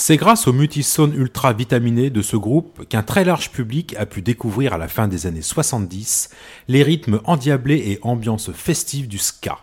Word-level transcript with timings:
C'est 0.00 0.16
grâce 0.16 0.46
au 0.46 0.52
multisone 0.52 1.12
ultra 1.12 1.52
vitaminé 1.52 2.08
de 2.08 2.22
ce 2.22 2.36
groupe 2.36 2.86
qu'un 2.88 3.02
très 3.02 3.24
large 3.24 3.50
public 3.50 3.96
a 3.98 4.06
pu 4.06 4.22
découvrir 4.22 4.72
à 4.72 4.78
la 4.78 4.86
fin 4.86 5.08
des 5.08 5.26
années 5.26 5.42
70 5.42 6.30
les 6.68 6.84
rythmes 6.84 7.20
endiablés 7.24 7.82
et 7.84 7.98
ambiances 8.02 8.52
festives 8.52 9.08
du 9.08 9.18
ska. 9.18 9.58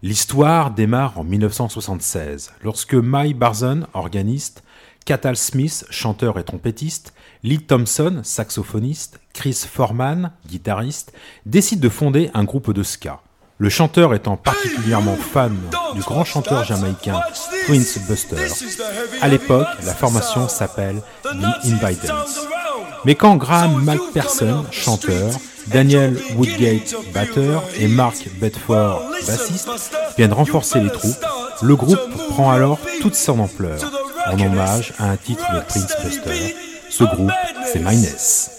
L'histoire 0.00 0.70
démarre 0.70 1.18
en 1.18 1.24
1976, 1.24 2.52
lorsque 2.62 2.94
Mike 2.94 3.36
Barzon, 3.36 3.88
organiste, 3.94 4.62
Catal 5.04 5.36
Smith, 5.36 5.84
chanteur 5.90 6.38
et 6.38 6.44
trompettiste, 6.44 7.12
Lee 7.42 7.58
Thompson, 7.58 8.20
saxophoniste, 8.22 9.18
Chris 9.34 9.66
Foreman, 9.68 10.30
guitariste, 10.46 11.12
décident 11.46 11.82
de 11.82 11.88
fonder 11.88 12.30
un 12.32 12.44
groupe 12.44 12.72
de 12.72 12.84
ska. 12.84 13.20
Le 13.60 13.68
chanteur 13.68 14.14
étant 14.14 14.36
particulièrement 14.36 15.16
fan 15.16 15.56
du 15.94 16.00
grand 16.00 16.24
chanteur 16.24 16.62
jamaïcain 16.62 17.20
Prince 17.66 17.98
Buster. 18.08 18.36
À 19.20 19.26
l'époque, 19.26 19.66
la 19.84 19.94
formation 19.94 20.48
s'appelle 20.48 21.02
The 21.24 21.64
Invitants. 21.64 22.14
Mais 23.04 23.16
quand 23.16 23.36
Graham 23.36 23.82
McPherson, 23.84 24.64
chanteur, 24.70 25.32
Daniel 25.66 26.16
Woodgate, 26.36 26.94
batteur, 27.12 27.64
et 27.78 27.88
Mark 27.88 28.28
Bedford, 28.40 29.02
bassiste, 29.26 29.68
viennent 30.16 30.32
renforcer 30.32 30.80
les 30.80 30.90
troupes, 30.90 31.24
le 31.60 31.74
groupe 31.74 32.00
prend 32.30 32.52
alors 32.52 32.78
toute 33.00 33.16
son 33.16 33.40
ampleur, 33.40 33.80
en 34.26 34.38
hommage 34.40 34.92
à 35.00 35.10
un 35.10 35.16
titre 35.16 35.44
de 35.52 35.60
Prince 35.60 35.92
Buster. 36.04 36.56
Ce 36.90 37.04
groupe, 37.04 37.32
c'est 37.72 37.80
Minus. 37.80 38.50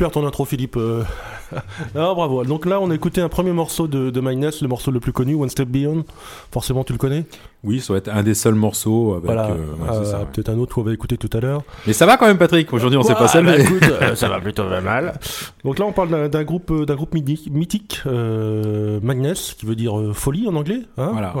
Super 0.00 0.12
ton 0.12 0.26
intro, 0.26 0.46
Philippe. 0.46 0.78
Euh. 0.78 1.04
ah, 1.52 2.14
bravo. 2.14 2.42
Donc 2.44 2.64
là, 2.64 2.80
on 2.80 2.90
a 2.90 2.94
écouté 2.94 3.20
un 3.20 3.28
premier 3.28 3.52
morceau 3.52 3.86
de, 3.86 4.08
de 4.08 4.18
le 4.18 4.66
morceau 4.66 4.90
le 4.90 4.98
plus 4.98 5.12
connu, 5.12 5.34
One 5.34 5.50
Step 5.50 5.68
Beyond. 5.68 6.06
Forcément, 6.50 6.84
tu 6.84 6.94
le 6.94 6.98
connais? 6.98 7.26
Oui, 7.64 7.80
ça 7.80 7.92
va 7.92 7.98
être 7.98 8.08
un 8.08 8.22
des 8.22 8.32
seuls 8.32 8.54
morceaux. 8.54 9.12
Avec, 9.12 9.26
voilà. 9.26 9.50
Euh, 9.50 9.74
euh, 9.90 10.24
peut-être 10.24 10.48
un 10.48 10.56
autre 10.56 10.74
qu'on 10.74 10.84
va 10.84 10.94
écouter 10.94 11.18
tout 11.18 11.28
à 11.34 11.40
l'heure. 11.40 11.64
Mais 11.86 11.92
ça 11.92 12.06
va 12.06 12.16
quand 12.16 12.24
même, 12.24 12.38
Patrick. 12.38 12.72
Aujourd'hui, 12.72 12.96
on 12.98 13.02
sait 13.02 13.12
pas. 13.12 13.30
Bah, 13.42 13.58
écoute, 13.58 13.84
ça 14.14 14.28
va 14.30 14.40
plutôt 14.40 14.64
mal. 14.64 15.20
Donc 15.64 15.78
là, 15.78 15.84
on 15.84 15.92
parle 15.92 16.30
d'un 16.30 16.44
groupe, 16.44 16.72
d'un 16.86 16.94
groupe 16.94 17.12
mythique, 17.12 18.02
Magnus, 18.06 19.52
qui 19.52 19.66
veut 19.66 19.76
dire 19.76 20.00
folie 20.14 20.48
en 20.48 20.54
anglais. 20.54 20.80
Hein? 20.96 21.10
Voilà. 21.12 21.34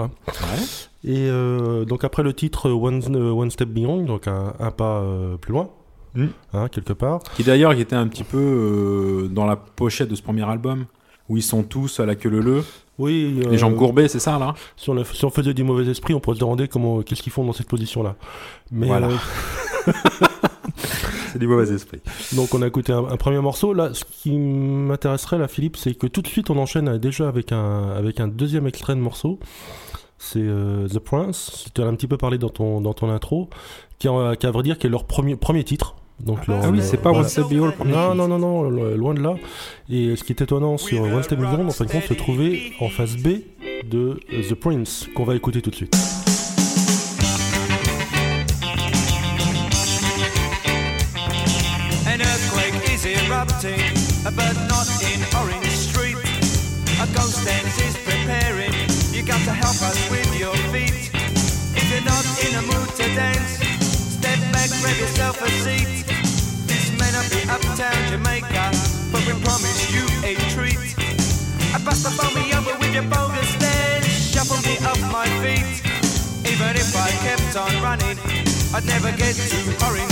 Et 1.02 1.30
donc 1.86 2.04
après 2.04 2.22
le 2.22 2.34
titre 2.34 2.68
One, 2.68 3.02
One 3.16 3.50
Step 3.50 3.70
Beyond, 3.70 4.02
donc 4.02 4.28
un, 4.28 4.52
un 4.60 4.70
pas 4.70 5.02
plus 5.40 5.54
loin. 5.54 5.70
Hein, 6.16 6.68
quelque 6.68 6.92
part. 6.92 7.20
Qui 7.36 7.44
d'ailleurs 7.44 7.72
était 7.72 7.96
un 7.96 8.08
petit 8.08 8.24
peu 8.24 8.38
euh, 8.38 9.28
dans 9.28 9.46
la 9.46 9.56
pochette 9.56 10.08
de 10.08 10.14
ce 10.14 10.22
premier 10.22 10.48
album, 10.48 10.86
où 11.28 11.36
ils 11.36 11.42
sont 11.42 11.62
tous 11.62 12.00
à 12.00 12.06
la 12.06 12.14
queue 12.14 12.28
leu 12.28 12.64
Oui. 12.98 13.40
Les 13.48 13.58
jambes 13.58 13.74
euh, 13.74 13.78
courbées, 13.78 14.08
c'est 14.08 14.18
ça 14.18 14.38
là 14.38 14.54
si 14.76 14.90
on, 14.90 15.04
si 15.04 15.24
on, 15.24 15.30
faisait 15.30 15.54
du 15.54 15.62
mauvais 15.62 15.88
esprit, 15.88 16.14
on 16.14 16.20
pourrait 16.20 16.36
se 16.36 16.40
demander 16.40 16.68
comment, 16.68 17.02
qu'est-ce 17.02 17.22
qu'ils 17.22 17.32
font 17.32 17.44
dans 17.44 17.52
cette 17.52 17.68
position-là. 17.68 18.16
Mais 18.72 18.88
voilà. 18.88 19.08
Euh, 19.08 19.92
c'est 21.32 21.38
du 21.38 21.46
mauvais 21.46 21.72
esprit. 21.72 22.00
Donc 22.34 22.54
on 22.54 22.62
a 22.62 22.66
écouté 22.66 22.92
un, 22.92 23.16
premier 23.16 23.40
morceau. 23.40 23.72
Là, 23.72 23.90
ce 23.94 24.04
qui 24.04 24.36
m'intéresserait 24.36 25.38
là, 25.38 25.46
Philippe, 25.46 25.76
c'est 25.76 25.94
que 25.94 26.08
tout 26.08 26.22
de 26.22 26.28
suite 26.28 26.50
on 26.50 26.58
enchaîne 26.58 26.98
déjà 26.98 27.28
avec 27.28 27.52
un, 27.52 27.92
avec 27.92 28.18
un 28.18 28.26
deuxième 28.26 28.66
extrait 28.66 28.96
de 28.96 29.00
morceau. 29.00 29.38
C'est 30.18 30.40
The 30.42 30.98
Prince. 30.98 31.70
Tu 31.74 31.80
as 31.80 31.86
un 31.86 31.94
petit 31.94 32.06
peu 32.06 32.18
parlé 32.18 32.36
dans 32.36 32.50
ton, 32.50 32.82
dans 32.82 32.92
ton 32.92 33.08
intro, 33.08 33.48
qui, 33.98 34.06
qui 34.38 34.46
à 34.46 34.50
vrai 34.50 34.62
dire, 34.62 34.76
qui 34.76 34.86
est 34.86 34.90
leur 34.90 35.04
premier, 35.04 35.34
premier 35.34 35.64
titre. 35.64 35.94
Donc, 36.24 36.38
ah 36.48 36.68
oui, 36.70 36.80
c'est 36.82 36.98
pas 36.98 37.10
One 37.10 37.28
Step 37.28 37.48
Beyond. 37.48 37.72
Non, 37.84 38.14
non, 38.14 38.28
non, 38.28 38.38
non, 38.38 38.62
loin 38.70 39.14
de 39.14 39.22
là. 39.22 39.34
Et 39.88 40.14
ce 40.16 40.22
qui 40.22 40.32
est 40.32 40.40
étonnant 40.42 40.76
sur 40.78 41.02
One 41.02 41.22
Step 41.22 41.38
Beyond, 41.38 41.66
en 41.68 41.70
fin 41.70 41.84
de 41.84 41.90
compte, 41.90 42.04
se 42.04 42.14
trouvait 42.14 42.72
en 42.80 42.88
phase 42.88 43.16
B 43.16 43.40
de 43.88 44.20
The 44.48 44.54
Prince, 44.54 45.08
qu'on 45.14 45.24
va 45.24 45.34
écouter 45.34 45.62
tout 45.62 45.70
de 45.70 45.76
suite. 45.76 45.96
An 52.06 52.20
earthquake 52.20 52.74
is 52.92 53.06
erupting, 53.06 53.80
but 54.24 54.54
not 54.68 54.86
in 55.02 55.20
Orange 55.34 55.70
Street. 55.70 56.16
A 57.00 57.06
ghost 57.14 57.44
dance 57.46 57.78
is 57.78 57.96
preparing. 58.04 58.74
You 59.14 59.22
got 59.22 59.42
to 59.46 59.52
help 59.52 59.80
us 59.82 59.96
with 60.10 60.38
your 60.38 60.54
feet. 60.70 61.10
If 61.74 61.90
you're 61.90 62.04
not 62.04 62.24
in 62.44 62.54
a 62.58 62.62
mood 62.62 62.88
to 62.96 63.14
dance, 63.14 63.69
back, 64.60 64.80
grab 64.80 64.96
yourself 64.98 65.40
a 65.40 65.48
seat. 65.62 66.04
This 66.66 66.90
may 66.98 67.10
not 67.12 67.26
be 67.30 67.40
uptown 67.48 68.00
Jamaica, 68.10 68.64
but 69.12 69.22
we 69.26 69.32
promise 69.44 69.80
you 69.92 70.04
a 70.24 70.34
treat. 70.52 70.94
I 71.74 71.78
bust 71.84 72.04
the 72.04 72.10
me 72.34 72.52
over 72.52 72.76
with 72.78 72.92
your 72.92 73.04
bogus 73.04 73.52
dance, 73.58 74.06
shuffle 74.32 74.60
me 74.68 74.76
off 74.84 75.00
my 75.12 75.26
feet. 75.40 75.80
Even 76.52 76.76
if 76.76 76.94
I 76.96 77.10
kept 77.24 77.56
on 77.56 77.72
running, 77.82 78.18
I'd 78.74 78.84
never 78.86 79.12
get 79.16 79.34
to 79.34 79.86
Orange 79.86 80.09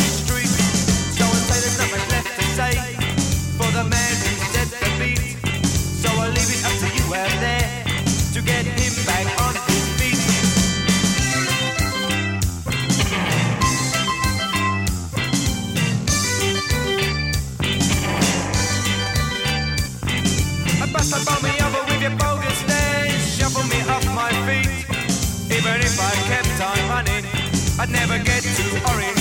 Bust 20.92 21.42
me 21.42 21.50
over 21.60 21.84
with 21.84 22.00
your 22.00 22.16
bogus 22.16 22.62
days. 22.62 23.36
Shuffle 23.36 23.64
me 23.64 23.80
off 23.88 24.04
my 24.14 24.30
feet. 24.46 24.86
Even 25.50 25.80
if 25.80 25.98
I 26.00 26.12
kept 26.28 26.60
on 26.62 26.78
running, 26.88 27.24
I'd 27.78 27.90
never 27.90 28.18
get 28.18 28.42
to 28.42 28.90
Orange 28.90 29.17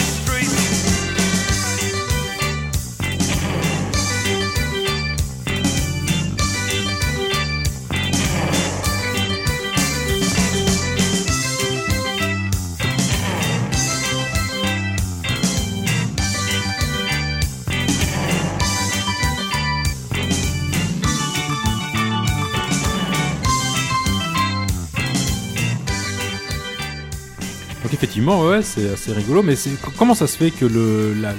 Effectivement, 28.17 28.47
ouais, 28.47 28.63
c'est 28.63 28.89
assez 28.89 29.13
rigolo, 29.13 29.43
mais 29.43 29.53
comment 29.95 30.15
ça 30.15 30.25
se 30.25 30.37
fait 30.37 30.49
que 30.49 30.65
le, 30.65 31.13
la, 31.21 31.33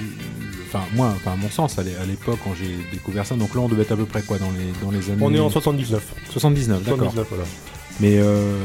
enfin 0.69 0.85
moi, 0.95 1.13
enfin 1.17 1.33
à 1.33 1.37
mon 1.37 1.51
sens, 1.51 1.77
à 1.79 1.83
l'é- 1.83 1.97
à 2.01 2.07
l'époque 2.07 2.39
quand 2.45 2.55
j'ai 2.55 2.77
découvert 2.93 3.27
ça, 3.27 3.35
donc 3.35 3.53
là 3.57 3.61
on 3.63 3.69
devait 3.69 3.83
être 3.83 3.91
à 3.93 3.97
peu 3.97 4.05
près 4.05 4.23
quoi 4.23 4.39
dans 4.39 4.53
les 4.53 4.71
dans 4.85 4.93
les 4.93 5.11
années. 5.11 5.19
On 5.21 5.35
est 5.35 5.41
en 5.41 5.51
79. 5.51 6.01
79, 6.31 6.85
d'accord. 6.85 6.99
79, 6.99 7.27
voilà. 7.31 7.45
Mais 8.01 8.19
euh, 8.19 8.65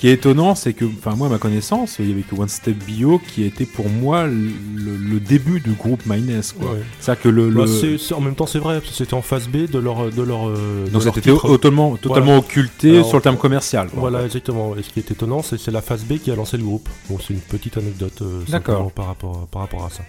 qui 0.00 0.08
est 0.08 0.12
étonnant, 0.14 0.54
c'est 0.54 0.72
que, 0.72 0.86
enfin 0.86 1.14
moi 1.14 1.26
à 1.26 1.30
ma 1.30 1.36
connaissance, 1.36 1.96
il 1.98 2.08
y 2.08 2.12
avait 2.12 2.22
que 2.22 2.34
One 2.34 2.48
Step 2.48 2.74
Bio 2.86 3.18
qui 3.18 3.44
était 3.44 3.66
pour 3.66 3.90
moi 3.90 4.26
le, 4.26 4.96
le 4.96 5.20
début 5.20 5.60
du 5.60 5.72
groupe 5.72 6.06
Minus, 6.06 6.52
quoi. 6.52 6.72
Ouais. 6.72 6.78
C'est-à-dire 7.00 7.22
que 7.22 7.28
le, 7.28 7.50
Bah, 7.50 7.64
le- 7.66 8.14
en 8.14 8.20
même 8.22 8.34
temps, 8.34 8.46
c'est 8.46 8.58
vrai, 8.60 8.78
parce 8.80 8.92
que 8.92 8.96
c'était 8.96 9.12
en 9.12 9.20
phase 9.20 9.46
B 9.46 9.70
de 9.70 9.78
leur. 9.78 10.10
De 10.10 10.22
leur 10.22 10.48
euh, 10.48 10.86
de 10.86 10.90
donc 10.90 11.02
c'était 11.02 11.20
totalement 11.20 11.96
totalement 11.98 12.24
Voilà. 12.24 12.38
occulté 12.38 12.94
Alors, 12.96 13.06
sur 13.08 13.18
le 13.18 13.22
terme 13.22 13.36
commercial. 13.36 13.88
quoi. 13.90 14.00
Voilà, 14.00 14.24
exactement. 14.24 14.74
Et 14.74 14.82
ce 14.82 14.88
qui 14.88 15.00
est 15.00 15.10
étonnant, 15.10 15.42
c'est 15.42 15.58
c'est 15.58 15.70
la 15.70 15.82
phase 15.82 16.04
B 16.04 16.14
qui 16.16 16.30
a 16.30 16.34
lancé 16.34 16.56
le 16.56 16.64
groupe. 16.64 16.88
Donc 17.10 17.20
c'est 17.20 17.34
une 17.34 17.40
petite 17.40 17.76
anecdote 17.76 18.22
euh, 18.22 18.40
D'accord. 18.48 18.90
par 18.92 19.06
rapport, 19.06 19.46
par 19.50 19.60
rapport 19.60 19.84
à 19.84 19.90
ça. 19.90 20.02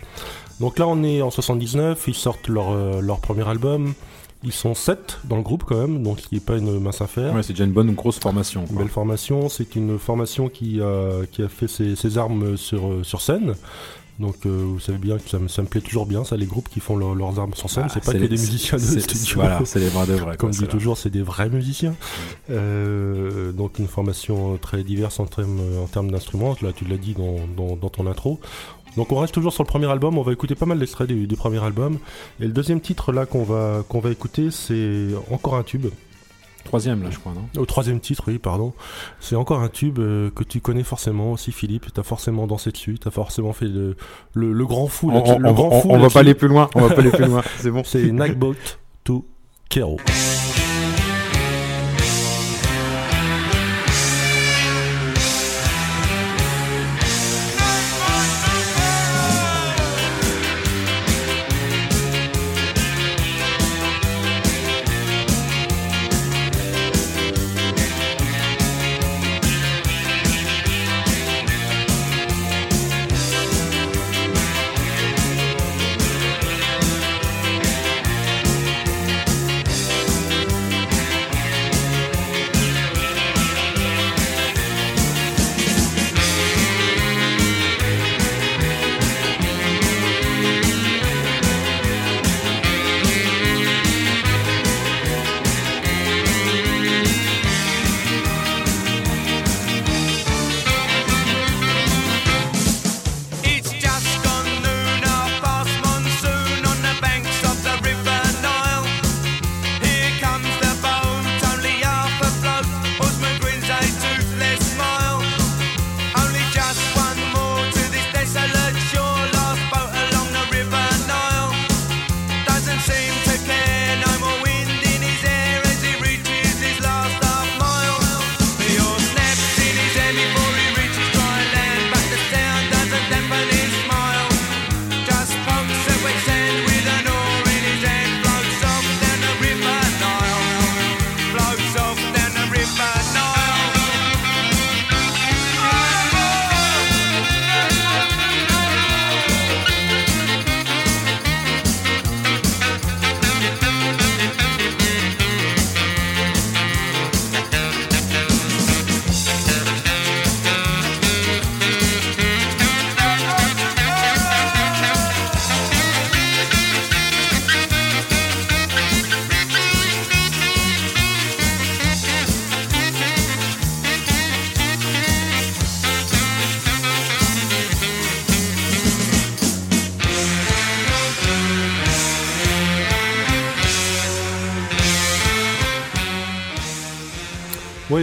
Donc 0.61 0.79
là, 0.79 0.87
on 0.87 1.03
est 1.03 1.21
en 1.21 1.31
79, 1.31 2.05
ils 2.07 2.13
sortent 2.13 2.47
leur, 2.47 2.71
euh, 2.71 3.01
leur 3.01 3.19
premier 3.19 3.45
album. 3.45 3.93
Ils 4.43 4.51
sont 4.51 4.73
7 4.73 5.19
dans 5.25 5.35
le 5.35 5.43
groupe 5.43 5.63
quand 5.65 5.77
même, 5.77 6.01
donc 6.01 6.19
ce 6.19 6.27
qui 6.27 6.35
n'est 6.35 6.41
pas 6.41 6.57
une 6.57 6.79
mince 6.79 7.01
affaire. 7.01 7.33
Ouais, 7.35 7.43
c'est 7.43 7.53
déjà 7.53 7.63
une 7.63 7.73
bonne 7.73 7.93
grosse 7.93 8.19
formation. 8.19 8.65
Une 8.71 8.77
belle 8.77 8.89
formation, 8.89 9.49
c'est 9.49 9.75
une 9.75 9.99
formation 9.99 10.49
qui 10.49 10.81
a, 10.81 11.25
qui 11.31 11.43
a 11.43 11.47
fait 11.47 11.67
ses, 11.67 11.95
ses 11.95 12.17
armes 12.17 12.57
sur, 12.57 12.87
euh, 12.87 13.03
sur 13.03 13.21
scène. 13.21 13.53
Donc 14.21 14.35
euh, 14.45 14.49
vous 14.65 14.79
savez 14.79 14.99
bien 14.99 15.17
que 15.17 15.27
ça 15.29 15.39
me, 15.39 15.47
ça 15.47 15.61
me 15.63 15.67
plaît 15.67 15.81
toujours 15.81 16.05
bien, 16.05 16.23
ça, 16.23 16.37
les 16.37 16.45
groupes 16.45 16.69
qui 16.69 16.79
font 16.79 16.95
leur- 16.95 17.15
leurs 17.15 17.39
armes 17.39 17.53
sur 17.55 17.69
scène, 17.69 17.85
Ah, 17.87 17.91
c'est 17.93 18.03
pas 18.05 18.11
que 18.13 18.17
les- 18.23 18.27
des 18.29 18.37
musiciens 18.37 18.77
de 18.77 18.83
studio. 19.01 19.35
Voilà, 19.35 19.65
c'est 19.65 19.79
les 19.79 19.89
bras 19.89 20.05
de 20.05 20.13
vrai. 20.13 20.37
Comme 20.37 20.53
je 20.53 20.59
dis 20.59 20.65
toujours, 20.69 20.97
c'est 20.97 21.09
des 21.09 21.23
vrais 21.23 21.49
musiciens. 21.49 21.95
Euh, 22.49 23.51
donc 23.51 23.79
une 23.79 23.87
formation 23.87 24.57
très 24.57 24.83
diverse 24.83 25.19
en 25.19 25.25
termes, 25.25 25.59
en 25.83 25.87
termes 25.87 26.11
d'instruments. 26.11 26.55
Là, 26.61 26.71
tu 26.73 26.85
l'as 26.85 26.97
dit 26.97 27.13
dans, 27.15 27.37
dans, 27.57 27.75
dans 27.75 27.89
ton 27.89 28.07
intro. 28.07 28.39
Donc 28.97 29.11
on 29.11 29.19
reste 29.19 29.33
toujours 29.33 29.53
sur 29.53 29.63
le 29.63 29.67
premier 29.67 29.87
album. 29.89 30.17
On 30.17 30.21
va 30.21 30.33
écouter 30.33 30.53
pas 30.55 30.65
mal 30.65 30.77
d'extraits 30.79 31.07
du, 31.07 31.25
du 31.27 31.35
premier 31.35 31.63
album. 31.63 31.97
Et 32.39 32.45
le 32.45 32.51
deuxième 32.53 32.81
titre 32.81 33.11
là 33.11 33.25
qu'on 33.25 33.43
va 33.43 33.83
qu'on 33.87 33.99
va 34.01 34.11
écouter, 34.11 34.51
c'est 34.51 35.07
encore 35.31 35.55
un 35.55 35.63
tube. 35.63 35.87
Troisième 36.63 37.03
là, 37.03 37.09
je 37.11 37.17
crois, 37.19 37.33
non 37.33 37.47
Au 37.61 37.65
troisième 37.65 37.99
titre, 37.99 38.23
oui, 38.27 38.37
pardon. 38.39 38.73
C'est 39.19 39.35
encore 39.35 39.59
un 39.61 39.67
tube 39.67 39.99
euh, 39.99 40.29
que 40.29 40.43
tu 40.43 40.61
connais 40.61 40.83
forcément 40.83 41.31
aussi, 41.31 41.51
Philippe. 41.51 41.87
T'as 41.93 42.03
forcément 42.03 42.47
dansé 42.47 42.71
dessus. 42.71 42.97
T'as 42.99 43.11
forcément 43.11 43.51
fait 43.53 43.65
le, 43.65 43.95
le, 44.33 44.53
le 44.53 44.65
grand 44.65 44.87
fou. 44.87 45.09
On, 45.11 45.37
le 45.39 45.47
on- 45.49 45.53
grand 45.53 45.69
on- 45.69 45.81
fou 45.81 45.87
on 45.91 45.99
va 45.99 46.09
pas 46.09 46.19
aller 46.21 46.33
plus 46.35 46.47
loin. 46.47 46.69
On 46.75 46.81
va 46.81 46.93
pas 46.93 47.01
aller 47.01 47.11
plus 47.11 47.25
loin. 47.27 47.41
C'est 47.57 47.71
bon. 47.71 47.83
C'est 47.83 48.11
Nightboat 48.11 48.55
to 49.03 49.25
Kero. 49.69 49.97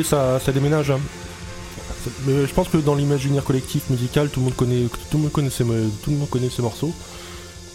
Ça, 0.02 0.40
déménage. 0.52 0.90
hein. 0.90 1.00
Je 2.26 2.52
pense 2.54 2.68
que 2.68 2.78
dans 2.78 2.94
l'imaginaire 2.94 3.44
collectif 3.44 3.90
musical, 3.90 4.28
tout 4.28 4.40
le 4.40 4.46
monde 4.46 4.56
connaît, 4.56 4.84
tout 5.10 5.16
le 5.16 5.24
monde 5.24 5.32
connaît 5.32 5.50
ces, 5.50 5.64
tout 5.64 6.10
le 6.10 6.16
monde 6.16 6.30
connaît 6.30 6.50
ces 6.50 6.62
morceaux. 6.62 6.94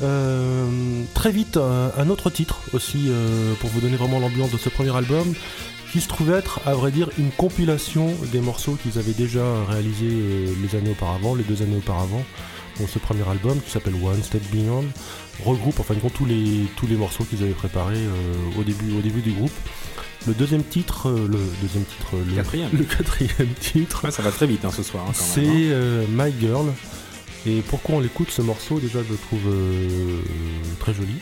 Euh, 0.02 1.04
très 1.14 1.32
vite, 1.32 1.58
un, 1.58 2.10
autre 2.10 2.30
titre 2.30 2.60
aussi, 2.74 3.06
euh, 3.08 3.54
pour 3.60 3.70
vous 3.70 3.80
donner 3.80 3.96
vraiment 3.96 4.20
l'ambiance 4.20 4.52
de 4.52 4.58
ce 4.58 4.70
premier 4.70 4.96
album, 4.96 5.34
qui 5.92 6.02
se 6.02 6.08
trouve 6.08 6.32
être, 6.32 6.60
à 6.66 6.74
vrai 6.74 6.92
dire, 6.92 7.10
une 7.20 7.30
compilation 7.32 8.12
des 8.32 8.40
morceaux 8.40 8.78
qu'ils 8.82 8.98
avaient 8.98 9.14
déjà 9.14 9.44
réalisés 9.70 10.50
les 10.62 10.78
années 10.78 10.92
auparavant, 10.92 11.36
les 11.36 11.44
deux 11.44 11.62
années 11.62 11.78
auparavant. 11.78 12.24
Donc 12.80 12.90
ce 12.90 12.98
premier 12.98 13.28
album, 13.30 13.60
qui 13.62 13.70
s'appelle 13.70 13.94
One 14.04 14.24
Step 14.24 14.42
Beyond, 14.52 14.86
regroupe 15.46 15.80
en 15.80 15.84
fin 15.84 15.94
de 15.94 16.00
tous 16.00 16.26
les, 16.26 16.66
tous 16.76 16.88
les 16.88 16.96
morceaux 16.96 17.24
qu'ils 17.24 17.44
avaient 17.44 17.52
préparés 17.52 17.96
euh, 17.98 18.60
au, 18.60 18.64
début, 18.64 18.98
au 18.98 19.02
début 19.02 19.22
du 19.22 19.32
groupe. 19.32 19.54
Le 20.28 20.34
deuxième 20.34 20.64
titre, 20.64 21.10
euh, 21.10 21.28
le 21.28 21.38
deuxième 21.62 21.84
titre, 21.84 22.14
le 22.28 22.36
Quatrième. 22.36 22.70
le 22.78 22.84
quatrième 22.86 23.54
titre, 23.60 24.06
Ouais, 24.06 24.12
ça 24.12 24.22
va 24.22 24.32
très 24.32 24.48
vite 24.48 24.64
hein, 24.64 24.72
ce 24.72 24.84
soir. 24.84 25.06
hein, 25.08 25.12
c'est 25.14 25.42
hein. 25.42 25.46
euh, 25.72 26.06
My 26.10 26.34
Girl. 26.40 26.68
Et 27.46 27.62
pourquoi 27.68 27.96
on 27.96 28.00
l'écoute 28.00 28.30
ce 28.32 28.42
morceau? 28.42 28.80
Déjà, 28.80 29.00
je 29.04 29.12
le 29.12 29.18
trouve 29.18 29.42
euh, 29.48 30.20
très 30.80 30.94
joli. 30.94 31.16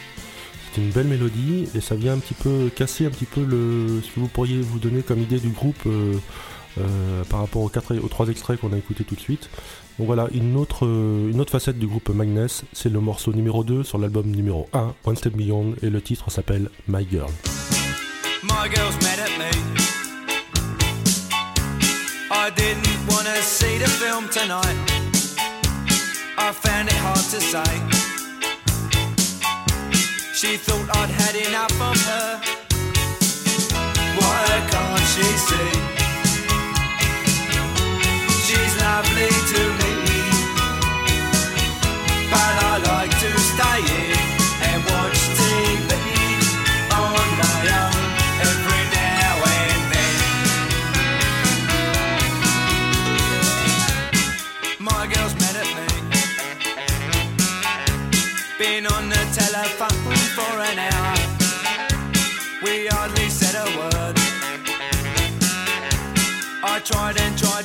C'est 0.73 0.81
une 0.81 0.91
belle 0.91 1.07
mélodie 1.07 1.67
et 1.75 1.81
ça 1.81 1.95
vient 1.95 2.13
un 2.13 2.19
petit 2.19 2.35
peu 2.35 2.69
casser 2.75 3.05
un 3.05 3.09
petit 3.09 3.25
peu 3.25 3.43
le, 3.43 4.01
ce 4.03 4.07
que 4.13 4.19
vous 4.19 4.27
pourriez 4.27 4.61
vous 4.61 4.77
donner 4.79 5.01
comme 5.01 5.19
idée 5.21 5.39
du 5.39 5.49
groupe 5.49 5.75
euh, 5.87 6.13
euh, 6.79 7.23
par 7.25 7.39
rapport 7.39 7.63
aux, 7.63 7.69
quatre, 7.69 7.97
aux 7.97 8.07
trois 8.07 8.29
extraits 8.29 8.59
qu'on 8.61 8.71
a 8.71 8.77
écoutés 8.77 9.03
tout 9.03 9.15
de 9.15 9.19
suite. 9.19 9.49
Donc 9.97 10.05
voilà, 10.07 10.27
une 10.31 10.55
autre, 10.55 10.85
euh, 10.85 11.29
une 11.31 11.41
autre 11.41 11.51
facette 11.51 11.77
du 11.79 11.87
groupe 11.87 12.07
Magnus, 12.09 12.63
c'est 12.71 12.89
le 12.89 12.99
morceau 13.01 13.33
numéro 13.33 13.63
2 13.63 13.83
sur 13.83 13.97
l'album 13.97 14.27
numéro 14.27 14.69
1, 14.73 14.93
One 15.05 15.15
Step 15.17 15.33
Beyond, 15.35 15.73
et 15.81 15.89
le 15.89 16.01
titre 16.01 16.29
s'appelle 16.31 16.69
My 16.87 17.05
Girl. 17.11 17.31
my 18.61 18.67
girl's 18.67 18.97
mad 19.01 19.17
at 19.17 19.33
me. 19.41 19.51
I 22.29 22.51
didn't 22.51 22.99
wanna 23.09 23.37
see 23.41 23.79
the 23.79 23.89
film 24.01 24.29
tonight. 24.29 24.77
I 26.37 26.51
found 26.51 26.87
it 26.89 26.99
hard 27.05 27.25
to 27.33 27.39
say. 27.53 27.73
She 30.39 30.57
thought 30.57 30.87
I'd 30.99 31.09
had 31.21 31.35
enough 31.47 31.75
of 31.89 31.97
her. 32.09 32.29
Why 34.19 34.43
can't 34.71 35.05
she 35.13 35.27
see? 35.47 35.71
She's 38.45 38.73
lovely 38.85 39.31
to 39.53 39.61
me, 39.79 39.91
but 42.29 42.60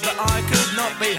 but 0.02 0.16
I 0.18 0.42
could 0.42 0.76
not 0.76 1.00
be 1.00 1.14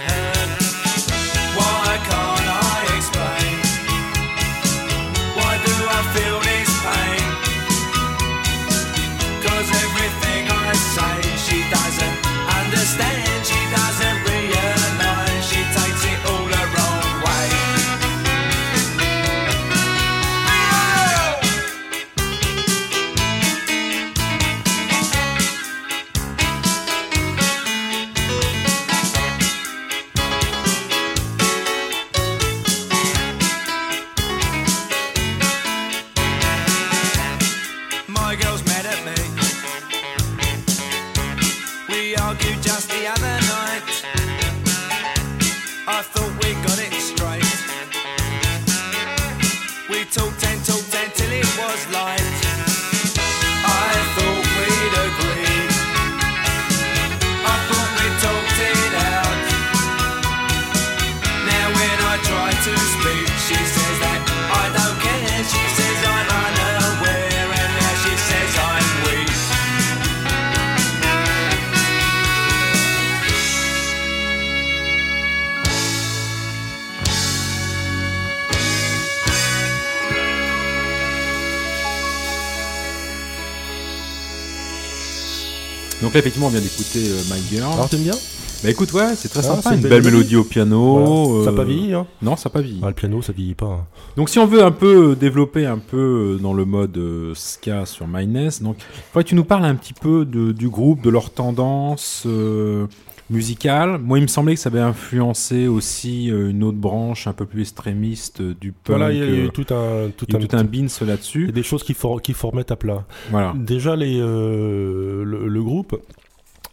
Là, 86.18 86.22
effectivement, 86.22 86.48
on 86.48 86.50
vient 86.50 86.62
d'écouter 86.62 87.12
euh, 87.12 87.22
My 87.36 87.40
Girl. 87.48 87.72
Alors 87.74 87.88
t'aimes 87.90 88.02
bien? 88.02 88.16
Bah 88.64 88.72
écoute, 88.72 88.92
ouais, 88.94 89.14
c'est 89.16 89.30
très 89.30 89.42
Ah, 89.42 89.44
sympa. 89.56 89.70
c'est 89.70 89.76
Une 89.76 89.82
belle 89.82 90.02
belle 90.02 90.06
mélodie 90.06 90.36
au 90.36 90.44
piano. 90.44 90.94
Voilà. 90.98 91.46
Ça 91.46 91.52
euh, 91.52 91.56
pas 91.56 91.64
vieilli 91.64 91.94
hein? 91.94 92.08
Non, 92.24 92.36
ça 92.36 92.50
pas 92.50 92.60
vieilli. 92.62 92.80
Ah, 92.82 92.88
Le 92.88 92.94
piano 92.96 93.22
ça 93.22 93.34
vieillit 93.34 93.54
pas. 93.54 93.68
hein. 93.68 93.86
Donc 94.16 94.30
si 94.30 94.40
on 94.40 94.48
veut 94.48 94.64
un 94.64 94.72
peu 94.72 95.12
euh, 95.12 95.16
développer 95.16 95.68
un 95.68 95.78
peu 95.78 96.38
euh, 96.40 96.42
dans 96.42 96.54
le 96.54 96.66
mode 96.66 96.98
euh, 96.98 97.34
ska 97.36 97.86
sur 97.86 98.08
MyNES, 98.08 98.50
donc 98.62 98.78
faudrait 99.14 99.26
que 99.26 99.30
tu 99.30 99.36
nous 99.36 99.44
parles 99.44 99.64
un 99.66 99.76
petit 99.76 99.94
peu 99.94 100.26
de, 100.26 100.54
du 100.54 100.70
groupe, 100.70 101.04
de 101.04 101.12
leur 101.12 101.30
tendance 101.30 102.24
euh, 102.26 102.88
musicale. 103.30 103.98
Moi, 103.98 104.20
il 104.20 104.22
me 104.22 104.28
semblait 104.28 104.56
que 104.56 104.60
ça 104.60 104.70
avait 104.70 104.80
influencé 104.80 105.68
aussi 105.68 106.32
euh, 106.32 106.50
une 106.50 106.64
autre 106.64 106.78
branche 106.78 107.28
un 107.28 107.34
peu 107.34 107.46
plus 107.46 107.62
extrémiste 107.62 108.42
euh, 108.42 108.56
du 108.60 108.72
punk. 108.72 108.98
Voilà, 108.98 109.12
il 109.12 109.20
y 109.20 109.22
a 109.22 109.26
eu 109.26 109.46
euh, 109.46 109.50
tout 109.50 109.66
un 109.74 110.10
tout 110.16 110.26
il 110.28 110.34
y 110.34 110.38
a 110.38 110.40
un, 110.40 110.46
tout 110.46 110.56
un 110.56 110.64
beans 110.64 110.88
il 111.02 111.04
y 111.04 111.10
là-dessus. 111.10 111.50
a 111.50 111.52
des 111.52 111.64
choses 111.64 111.84
qui 111.84 111.94
for, 111.94 112.22
qui 112.22 112.34
à 112.70 112.76
plat. 112.76 113.06
Voilà. 113.30 113.54
Déjà 113.56 113.96
les 113.96 114.20
euh, 114.20 115.24
le, 115.24 115.48
le 115.48 115.64
groupe 115.64 116.00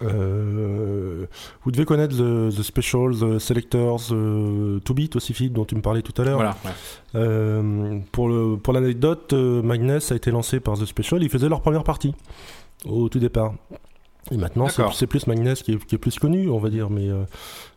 euh, 0.03 1.27
vous 1.63 1.71
devez 1.71 1.85
connaître 1.85 2.17
The, 2.17 2.55
The 2.55 2.63
Specials, 2.63 3.19
The 3.21 3.39
Selectors, 3.39 4.09
euh, 4.11 4.81
To 4.85 4.93
Beat 4.93 5.17
aussi 5.17 5.33
Philippe 5.33 5.55
dont 5.55 5.65
tu 5.65 5.77
me 5.77 5.81
parlais 5.83 6.03
tout 6.03 6.21
à 6.21 6.25
l'heure. 6.25 6.37
Voilà. 6.37 6.57
ouais. 6.65 6.71
Euh, 7.15 7.99
pour 8.13 8.29
pour 8.61 8.73
l'anecdote, 8.73 9.33
Magnus 9.33 10.13
a 10.13 10.17
été 10.17 10.31
lancé 10.31 10.61
par 10.61 10.77
The 10.79 10.85
Special. 10.85 11.23
Ils 11.23 11.31
faisaient 11.31 11.49
leur 11.49 11.61
première 11.63 11.85
partie 11.85 12.13
au 12.87 13.09
tout 13.09 13.21
départ. 13.21 13.55
Et 14.31 14.37
maintenant, 14.37 14.69
c'est 14.69 15.07
plus 15.07 15.27
Magnus 15.27 15.63
qui 15.63 15.73
est, 15.73 15.85
qui 15.85 15.95
est 15.97 15.99
plus 15.99 16.19
connu, 16.19 16.49
on 16.49 16.59
va 16.59 16.71
dire. 16.71 16.89
Mais 16.89 17.11
euh, 17.11 17.25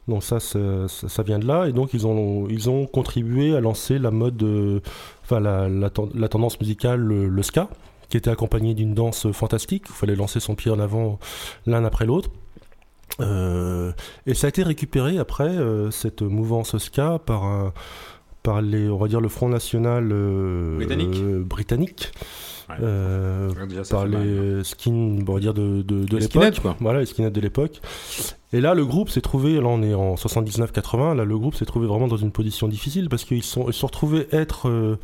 donc 0.08 0.24
ça, 0.24 0.40
ça, 0.40 0.88
ça 0.88 1.24
vient 1.24 1.40
de 1.40 1.46
là. 1.46 1.68
Et 1.68 1.74
donc 1.74 1.94
ils 1.94 2.08
ont 2.08 2.48
ils 2.50 2.70
ont 2.70 2.86
contribué 2.86 3.56
à 3.56 3.60
lancer 3.60 4.00
la 4.00 4.12
mode, 4.12 4.42
euh, 4.44 4.80
enfin 5.24 5.40
la, 5.40 5.68
la, 5.68 5.90
ten- 5.90 6.10
la 6.16 6.30
tendance 6.30 6.60
musicale, 6.60 7.02
le, 7.02 7.28
le 7.28 7.44
ska, 7.44 7.68
qui 8.10 8.16
était 8.16 8.30
accompagnée 8.30 8.74
d'une 8.74 8.94
danse 8.94 9.32
fantastique. 9.32 9.84
Il 9.90 9.94
fallait 9.94 10.16
lancer 10.16 10.40
son 10.40 10.56
pied 10.56 10.72
en 10.72 10.80
avant 10.80 11.20
l'un 11.66 11.84
après 11.84 12.06
l'autre. 12.06 12.30
Euh, 13.20 13.92
et 14.26 14.34
ça 14.34 14.48
a 14.48 14.50
été 14.50 14.64
récupéré 14.64 15.18
après 15.18 15.50
euh, 15.50 15.92
cette 15.92 16.22
mouvance 16.22 16.78
ska 16.78 17.20
par 17.20 17.44
un 17.44 17.74
par 18.44 18.62
les 18.62 18.90
on 18.90 18.98
va 18.98 19.08
dire 19.08 19.22
le 19.22 19.30
Front 19.30 19.50
National 19.50 20.10
euh, 20.12 20.76
Britannique. 20.78 21.22
britannique, 21.46 22.12
Ouais. 22.70 22.76
euh, 22.82 23.66
déjà, 23.66 23.82
par 23.84 24.06
les 24.06 24.62
skins 24.66 25.24
on 25.26 25.34
va 25.34 25.40
dire 25.40 25.54
de, 25.54 25.82
de, 25.84 26.04
de 26.04 26.18
l'époque. 26.18 26.60
voilà 26.82 27.00
les 27.00 27.06
skinheads 27.06 27.30
de 27.32 27.40
l'époque. 27.40 27.80
Et 28.52 28.60
là 28.60 28.74
le 28.74 28.86
groupe 28.86 29.10
s'est 29.10 29.22
trouvé 29.22 29.54
là 29.62 29.68
on 29.68 29.82
est 29.82 29.94
en 29.94 30.16
79-80 30.16 31.16
là 31.16 31.24
le 31.24 31.38
groupe 31.40 31.56
s'est 31.56 31.64
trouvé 31.66 31.88
vraiment 31.88 32.08
dans 32.10 32.18
une 32.18 32.32
position 32.32 32.68
difficile 32.68 33.08
parce 33.08 33.24
qu'ils 33.24 33.44
sont 33.44 33.68
ils 33.70 33.74
se 33.74 33.80
sont 33.80 33.88
retrouvés 33.88 34.28
être 34.34 34.68
euh, 34.68 34.98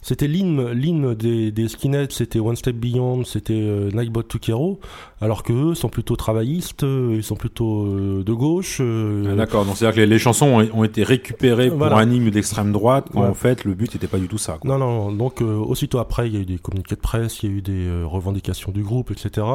c'était 0.00 0.28
l'hymne 0.28 0.70
l'hymne 0.70 1.14
des, 1.16 1.50
des 1.50 1.66
skinheads 1.66 2.10
c'était 2.12 2.38
One 2.38 2.54
Step 2.54 2.76
Beyond 2.76 3.24
c'était 3.24 3.52
euh, 3.54 3.90
Nightbot 3.90 4.22
to 4.22 4.38
Kero 4.38 4.78
alors 5.20 5.42
que 5.42 5.52
eux 5.52 5.74
sont 5.74 5.88
plutôt 5.88 6.14
travaillistes 6.16 6.84
euh, 6.84 7.14
ils 7.16 7.22
sont 7.24 7.34
plutôt 7.34 7.86
euh, 7.86 8.22
de 8.24 8.32
gauche 8.32 8.78
euh, 8.80 9.30
Ah, 9.32 9.36
D'accord, 9.36 9.64
donc 9.64 9.76
c'est-à-dire 9.76 9.96
que 9.96 10.00
les, 10.00 10.06
les 10.06 10.18
chansons 10.18 10.46
ont, 10.46 10.68
ont 10.80 10.84
été 10.84 11.02
récupérées 11.02 11.68
pour 11.68 11.78
Voilà. 11.78 11.96
un 11.96 12.10
hymne 12.10 12.30
d'extrême 12.30 12.70
droite, 12.72 13.08
quand 13.12 13.22
Ouais. 13.22 13.28
en 13.28 13.34
fait 13.34 13.64
le 13.64 13.74
but 13.74 13.92
n'était 13.92 14.06
pas 14.06 14.18
du 14.18 14.28
tout 14.28 14.38
ça. 14.38 14.58
quoi. 14.60 14.70
Non, 14.70 14.78
non, 14.78 15.10
donc 15.12 15.42
euh, 15.42 15.56
aussitôt 15.56 15.98
après, 15.98 16.28
il 16.28 16.34
y 16.34 16.36
a 16.36 16.40
eu 16.40 16.44
des 16.46 16.58
communiqués 16.58 16.94
de 16.94 17.00
presse, 17.00 17.42
il 17.42 17.50
y 17.50 17.52
a 17.52 17.56
eu 17.56 17.62
des 17.62 17.86
euh, 17.86 18.04
revendications 18.06 18.70
du 18.72 18.82
groupe, 18.82 19.10
etc. 19.10 19.46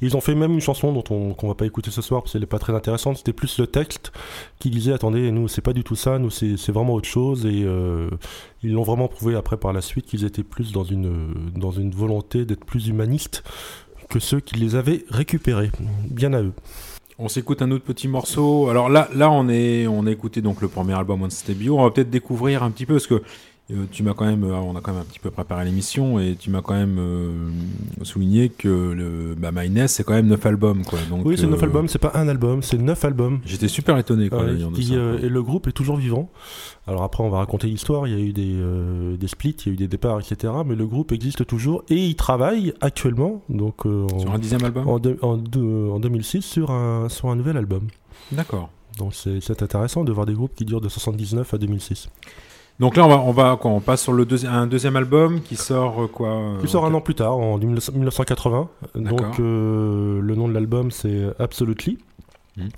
Ils 0.00 0.16
ont 0.16 0.20
fait 0.20 0.34
même 0.34 0.52
une 0.52 0.60
chanson 0.60 0.92
dont 0.92 1.04
on 1.10 1.32
qu'on 1.34 1.48
va 1.48 1.54
pas 1.54 1.66
écouter 1.66 1.90
ce 1.90 2.02
soir 2.02 2.22
parce 2.22 2.32
qu'elle 2.32 2.42
est 2.42 2.46
pas 2.46 2.58
très 2.58 2.74
intéressante. 2.74 3.16
C'était 3.18 3.32
plus 3.32 3.58
le 3.58 3.66
texte 3.66 4.12
qui 4.58 4.68
disait 4.70 4.92
attendez, 4.92 5.30
nous 5.32 5.48
c'est 5.48 5.62
pas 5.62 5.72
du 5.72 5.84
tout 5.84 5.96
ça, 5.96 6.18
nous 6.18 6.30
c'est 6.30 6.70
vraiment 6.72 6.94
autre 6.94 7.08
chose 7.08 7.46
et 7.46 7.62
euh, 7.64 8.10
ils 8.62 8.72
l'ont 8.72 8.82
vraiment 8.82 9.08
prouvé 9.08 9.34
après 9.36 9.56
par 9.56 9.72
la 9.72 9.80
suite 9.80 10.06
qu'ils 10.06 10.24
étaient 10.24 10.42
plus 10.42 10.72
dans 10.72 10.84
une 10.84 11.34
dans 11.56 11.70
une 11.70 11.90
volonté 11.92 12.44
d'être 12.44 12.64
plus 12.64 12.88
humanistes 12.88 13.42
que 14.08 14.18
ceux 14.18 14.40
qui 14.40 14.56
les 14.56 14.74
avaient 14.74 15.04
récupérés. 15.10 15.70
Bien 16.10 16.32
à 16.32 16.42
eux. 16.42 16.52
On 17.18 17.28
s'écoute 17.28 17.62
un 17.62 17.70
autre 17.72 17.84
petit 17.84 18.06
morceau. 18.06 18.68
Alors 18.68 18.88
là, 18.88 19.08
là, 19.14 19.28
on 19.30 19.48
est, 19.48 19.88
on 19.88 20.06
a 20.06 20.10
écouté 20.10 20.40
donc 20.40 20.60
le 20.60 20.68
premier 20.68 20.94
album 20.94 21.22
One 21.22 21.30
Step. 21.30 21.56
On 21.68 21.82
va 21.82 21.90
peut-être 21.90 22.10
découvrir 22.10 22.62
un 22.62 22.70
petit 22.70 22.86
peu 22.86 22.94
parce 22.94 23.08
que 23.08 23.22
euh, 23.70 23.84
tu 23.90 24.02
m'as 24.02 24.14
quand 24.14 24.24
même, 24.24 24.44
euh, 24.44 24.54
on 24.56 24.74
a 24.76 24.80
quand 24.80 24.92
même 24.92 25.02
un 25.02 25.04
petit 25.04 25.18
peu 25.18 25.30
préparé 25.30 25.64
l'émission 25.66 26.18
et 26.18 26.36
tu 26.38 26.48
m'as 26.50 26.62
quand 26.62 26.74
même 26.74 26.96
euh, 26.98 27.50
souligné 28.02 28.48
que 28.48 28.68
le, 28.68 29.34
bah, 29.36 29.50
My 29.52 29.68
Nest, 29.68 29.96
c'est 29.96 30.04
quand 30.04 30.14
même 30.14 30.26
neuf 30.28 30.44
albums, 30.46 30.84
quoi. 30.84 30.98
Donc, 31.10 31.26
Oui, 31.26 31.36
c'est 31.36 31.44
euh, 31.44 31.50
neuf 31.50 31.62
albums, 31.62 31.86
c'est 31.88 31.98
pas 31.98 32.12
un 32.14 32.28
album, 32.28 32.62
c'est 32.62 32.78
neuf 32.78 33.04
albums. 33.04 33.40
J'étais 33.44 33.68
super 33.68 33.98
étonné, 33.98 34.30
quoi. 34.30 34.44
Ouais, 34.44 34.56
qui, 34.74 34.94
euh, 34.96 35.18
et 35.22 35.28
le 35.28 35.42
groupe 35.42 35.66
est 35.66 35.72
toujours 35.72 35.96
vivant. 35.96 36.30
Alors 36.86 37.02
après, 37.02 37.22
on 37.22 37.28
va 37.28 37.38
raconter 37.38 37.66
l'histoire. 37.66 38.06
Il 38.06 38.14
y 38.14 38.16
a 38.16 38.20
eu 38.24 38.32
des, 38.32 38.54
euh, 38.54 39.16
des 39.18 39.28
splits, 39.28 39.56
il 39.64 39.66
y 39.66 39.70
a 39.70 39.72
eu 39.74 39.76
des 39.76 39.88
départs, 39.88 40.18
etc. 40.20 40.52
Mais 40.64 40.74
le 40.74 40.86
groupe 40.86 41.12
existe 41.12 41.46
toujours 41.46 41.82
et 41.90 41.96
il 41.96 42.14
travaille 42.16 42.72
actuellement, 42.80 43.42
donc 43.50 43.84
euh, 43.84 44.06
en, 44.14 44.18
Sur 44.20 44.32
un 44.32 44.38
dixième 44.38 44.64
album? 44.64 44.88
en, 44.88 44.98
deux- 44.98 45.18
en 45.20 45.36
deux- 45.36 45.88
en 45.90 46.00
2006 46.00 46.40
sur 46.42 46.70
un, 46.70 47.08
sur 47.10 47.28
un 47.28 47.36
nouvel 47.36 47.58
album. 47.58 47.88
D'accord. 48.32 48.70
Donc 48.98 49.14
c'est 49.14 49.40
c'est 49.40 49.62
intéressant 49.62 50.02
de 50.02 50.10
voir 50.12 50.24
des 50.26 50.32
groupes 50.32 50.54
qui 50.56 50.64
durent 50.64 50.80
de 50.80 50.88
79 50.88 51.52
à 51.54 51.58
2006. 51.58 52.08
Donc 52.80 52.96
là, 52.96 53.04
on 53.04 53.08
va, 53.08 53.16
on 53.18 53.32
va, 53.32 53.58
quoi, 53.60 53.70
on 53.72 53.80
passe 53.80 54.02
sur 54.02 54.12
le 54.12 54.24
deuxi- 54.24 54.46
un 54.46 54.66
deuxième 54.68 54.94
album 54.96 55.40
qui 55.40 55.56
sort 55.56 56.02
euh, 56.02 56.06
quoi 56.06 56.28
euh, 56.28 56.60
Qui 56.60 56.68
sort 56.68 56.86
un 56.86 56.94
an 56.94 57.00
plus 57.00 57.14
tard, 57.16 57.36
en 57.36 57.58
19- 57.58 57.92
1980. 57.92 58.68
D'accord. 58.94 59.18
Donc 59.18 59.40
euh, 59.40 60.20
le 60.20 60.34
nom 60.36 60.46
de 60.48 60.54
l'album 60.54 60.90
c'est 60.92 61.24
Absolutely. 61.40 61.98
Mhm. 62.56 62.68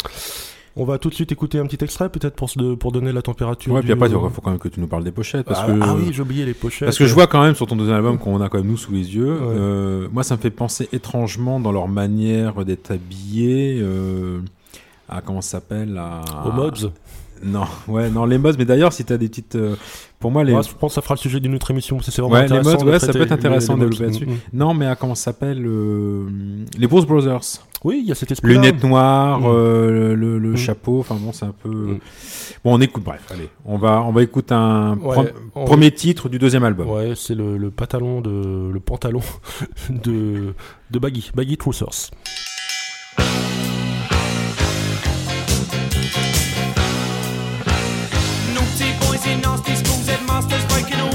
On 0.76 0.84
va 0.84 0.98
tout 0.98 1.08
de 1.10 1.14
suite 1.14 1.32
écouter 1.32 1.58
un 1.58 1.66
petit 1.66 1.82
extrait, 1.84 2.08
peut-être 2.08 2.36
pour, 2.36 2.48
se- 2.48 2.74
pour 2.76 2.92
donner 2.92 3.12
la 3.12 3.22
température. 3.22 3.72
Ouais, 3.74 3.80
du- 3.80 3.86
puis 3.86 3.92
après, 3.92 4.08
il 4.08 4.12
faut 4.30 4.40
quand 4.40 4.50
même 4.50 4.58
que 4.60 4.68
tu 4.68 4.80
nous 4.80 4.86
parles 4.86 5.02
des 5.04 5.10
pochettes. 5.10 5.44
Parce 5.44 5.60
ah, 5.64 5.66
que, 5.66 5.78
ah 5.82 5.94
oui, 5.96 6.10
j'ai 6.12 6.22
oublié 6.22 6.46
les 6.46 6.54
pochettes. 6.54 6.86
Parce 6.86 6.96
que 6.96 7.06
je 7.06 7.12
vois 7.12 7.26
quand 7.26 7.42
même 7.42 7.54
sur 7.56 7.66
ton 7.66 7.76
deuxième 7.76 7.96
album 7.96 8.18
qu'on 8.18 8.40
a 8.40 8.48
quand 8.48 8.58
même 8.58 8.68
nous 8.68 8.76
sous 8.76 8.92
les 8.92 9.14
yeux, 9.14 9.32
Ouais. 9.34 9.38
euh, 9.58 10.08
moi 10.12 10.22
ça 10.22 10.36
me 10.36 10.40
fait 10.40 10.50
penser 10.50 10.88
étrangement 10.92 11.58
dans 11.60 11.72
leur 11.72 11.88
manière 11.88 12.64
d'être 12.64 12.92
habillés 12.92 13.80
euh, 13.82 14.38
à 15.08 15.20
comment 15.20 15.40
ça 15.42 15.58
s'appelle 15.58 15.98
à... 15.98 16.22
Aux 16.46 16.52
mods. 16.52 16.92
Non, 17.42 17.64
ouais, 17.88 18.10
non, 18.10 18.26
les 18.26 18.38
mods, 18.38 18.52
mais 18.58 18.64
d'ailleurs, 18.64 18.92
si 18.92 19.04
t'as 19.04 19.16
des 19.16 19.28
petites. 19.28 19.56
Euh, 19.56 19.76
pour 20.18 20.30
moi, 20.30 20.44
les. 20.44 20.52
Ouais, 20.52 20.62
je 20.62 20.74
pense 20.74 20.92
que 20.92 20.94
ça 20.96 21.02
fera 21.02 21.14
le 21.14 21.20
sujet 21.20 21.40
d'une 21.40 21.54
autre 21.54 21.70
émission, 21.70 21.96
parce 21.96 22.06
que 22.06 22.12
c'est 22.12 22.20
vraiment 22.20 22.36
ouais, 22.36 22.44
intéressant. 22.44 22.78
Les 22.78 22.84
mods, 22.84 22.90
ouais, 22.90 22.98
ça 22.98 23.12
peut 23.12 23.22
être 23.22 23.32
intéressant 23.32 23.76
de 23.76 23.88
développer 23.88 24.04
là-dessus. 24.04 24.28
Non, 24.52 24.74
mais 24.74 24.86
à, 24.86 24.96
comment 24.96 25.14
ça 25.14 25.24
s'appelle 25.24 25.64
euh, 25.66 26.28
Les 26.76 26.86
Bruce 26.86 27.06
Brothers. 27.06 27.40
Oui, 27.82 28.00
il 28.02 28.08
y 28.08 28.12
a 28.12 28.14
cet 28.14 28.30
esprit. 28.30 28.52
Lunettes 28.52 28.84
noires, 28.84 29.40
mmh. 29.40 29.46
euh, 29.46 30.14
le, 30.14 30.38
le 30.38 30.52
mmh. 30.52 30.56
chapeau, 30.56 31.00
enfin 31.00 31.16
bon, 31.18 31.32
c'est 31.32 31.46
un 31.46 31.54
peu. 31.62 31.70
Mmh. 31.70 31.98
Bon, 32.62 32.74
on 32.74 32.80
écoute, 32.80 33.02
bref, 33.02 33.22
allez, 33.30 33.48
on 33.64 33.78
va, 33.78 34.02
on 34.02 34.12
va 34.12 34.22
écouter 34.22 34.52
un 34.52 34.98
ouais, 34.98 35.14
pre 35.14 35.24
on... 35.54 35.64
premier 35.64 35.90
titre 35.90 36.28
du 36.28 36.38
deuxième 36.38 36.64
album. 36.64 36.90
Ouais, 36.90 37.14
c'est 37.16 37.34
le, 37.34 37.56
le 37.56 37.70
pantalon 37.70 38.20
de. 38.20 38.70
Le 38.70 38.80
pantalon 38.80 39.22
de, 39.88 40.52
de 40.90 40.98
Baggy, 40.98 41.30
Baggy 41.34 41.56
Trousers. 41.56 42.10
Nasty 49.36 49.76
schools 49.76 50.08
headmasters 50.08 50.64
breaking 50.66 50.98
away. 50.98 51.09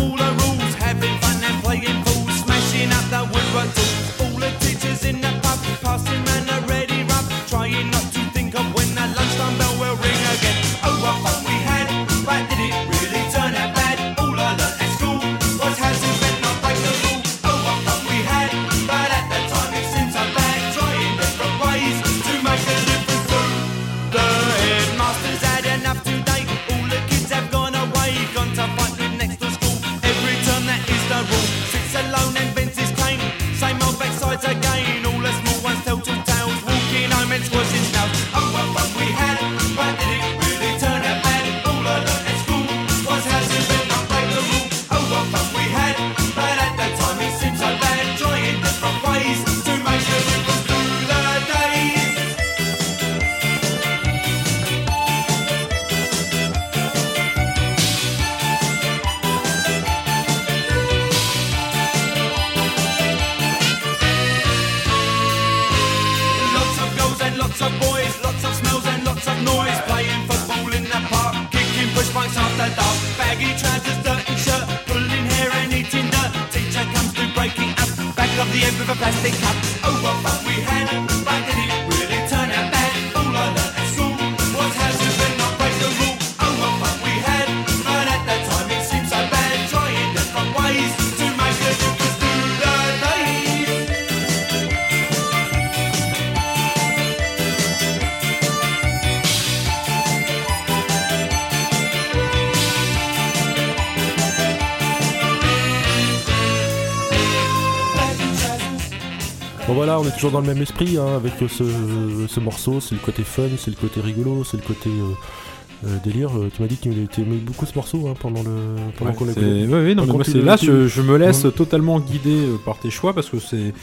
Bon 109.68 109.74
voilà, 109.74 110.00
on 110.00 110.06
est 110.06 110.12
toujours 110.12 110.30
dans 110.30 110.42
le 110.42 110.48
même 110.48 110.62
esprit 110.62 110.98
hein, 111.00 111.16
avec 111.16 111.34
ce, 111.50 112.40
morceau, 112.40 112.80
c'est 112.80 112.94
le 112.94 113.02
côté 113.02 113.24
fun, 113.24 113.50
c'est 113.58 113.72
le 113.72 113.76
côté 113.76 114.00
rigolo, 114.00 114.44
c'est 114.44 114.58
le 114.58 114.64
côté 114.64 114.92
euh, 114.92 115.88
euh, 115.88 115.98
délire. 116.04 116.30
Euh, 116.38 116.52
tu 116.56 116.62
m'as 116.62 116.68
dit 116.68 116.78
que 116.78 116.90
tu 117.08 117.22
aimais 117.22 117.38
beaucoup 117.38 117.66
ce 117.66 117.74
morceau 117.74 118.08
hein, 118.08 118.14
pendant 118.20 118.44
le 118.44 118.76
pendant 118.96 119.14
qu'on 119.14 119.26
Oui, 119.26 119.96
c'est 120.24 120.42
là, 120.42 120.56
je, 120.56 121.02
me 121.02 121.18
laisse 121.18 121.46
hein 121.46 121.52
totalement 121.56 122.00
guider 122.00 122.46
par 122.64 122.78
tes 122.78 122.92
choix 122.92 123.14
parce 123.14 123.28
que 123.28 123.40
c'est 123.40 123.74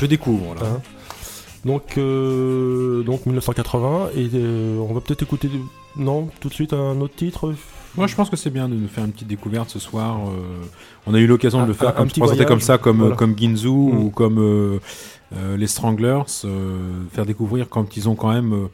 je 0.00 0.06
découvre 0.06 0.54
là. 0.54 0.66
Hein. 0.66 0.80
Donc, 1.64 1.98
euh, 1.98 3.02
donc 3.02 3.26
1980, 3.26 4.10
et 4.16 4.30
on 4.78 4.94
va 4.94 5.00
peut-être 5.00 5.22
écouter, 5.22 5.50
non, 5.96 6.28
tout 6.38 6.48
de 6.48 6.54
suite 6.54 6.72
un 6.72 7.00
autre 7.00 7.16
titre, 7.16 7.52
moi, 7.96 8.06
je 8.06 8.14
pense 8.14 8.28
que 8.28 8.36
c'est 8.36 8.50
bien 8.50 8.68
de 8.68 8.74
nous 8.74 8.88
faire 8.88 9.04
une 9.04 9.12
petite 9.12 9.28
découverte 9.28 9.70
ce 9.70 9.78
soir. 9.78 10.18
Euh, 10.28 10.64
on 11.06 11.14
a 11.14 11.18
eu 11.18 11.26
l'occasion 11.26 11.62
de 11.62 11.66
le 11.68 11.72
faire, 11.72 11.94
comme, 11.94 12.10
présenter 12.10 12.44
comme 12.44 12.60
ça, 12.60 12.78
comme, 12.78 12.98
voilà. 12.98 13.16
comme 13.16 13.36
Ginzu 13.36 13.68
mm. 13.68 13.98
ou 13.98 14.10
comme 14.10 14.38
euh, 14.38 14.78
euh, 15.34 15.56
les 15.56 15.66
Stranglers. 15.66 16.22
faire 17.12 17.26
découvrir 17.26 17.68
quand 17.68 17.96
ils 17.96 18.08
ont 18.08 18.14
quand 18.14 18.32
même. 18.32 18.68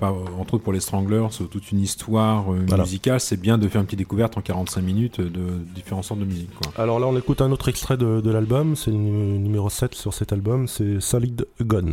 Entre 0.00 0.54
autres 0.54 0.64
pour 0.64 0.74
les 0.74 0.80
Stranglers, 0.80 1.28
toute 1.50 1.72
une 1.72 1.80
histoire 1.80 2.50
musicale, 2.50 3.20
c'est 3.20 3.38
bien 3.38 3.56
de 3.56 3.66
faire 3.68 3.80
une 3.80 3.86
petite 3.86 4.00
découverte 4.00 4.36
en 4.36 4.42
45 4.42 4.82
minutes 4.82 5.22
de 5.22 5.40
différents 5.74 6.02
sortes 6.02 6.20
de 6.20 6.26
musique. 6.26 6.50
Alors 6.76 7.00
là, 7.00 7.06
on 7.06 7.16
écoute 7.16 7.40
un 7.40 7.50
autre 7.50 7.70
extrait 7.70 7.96
de, 7.96 8.30
l'album, 8.30 8.76
c'est 8.76 8.90
le 8.90 8.98
numéro 8.98 9.70
7 9.70 9.94
sur 9.94 10.12
cet 10.12 10.34
album, 10.34 10.68
c'est 10.68 11.00
Solid 11.00 11.46
Gun. 11.62 11.92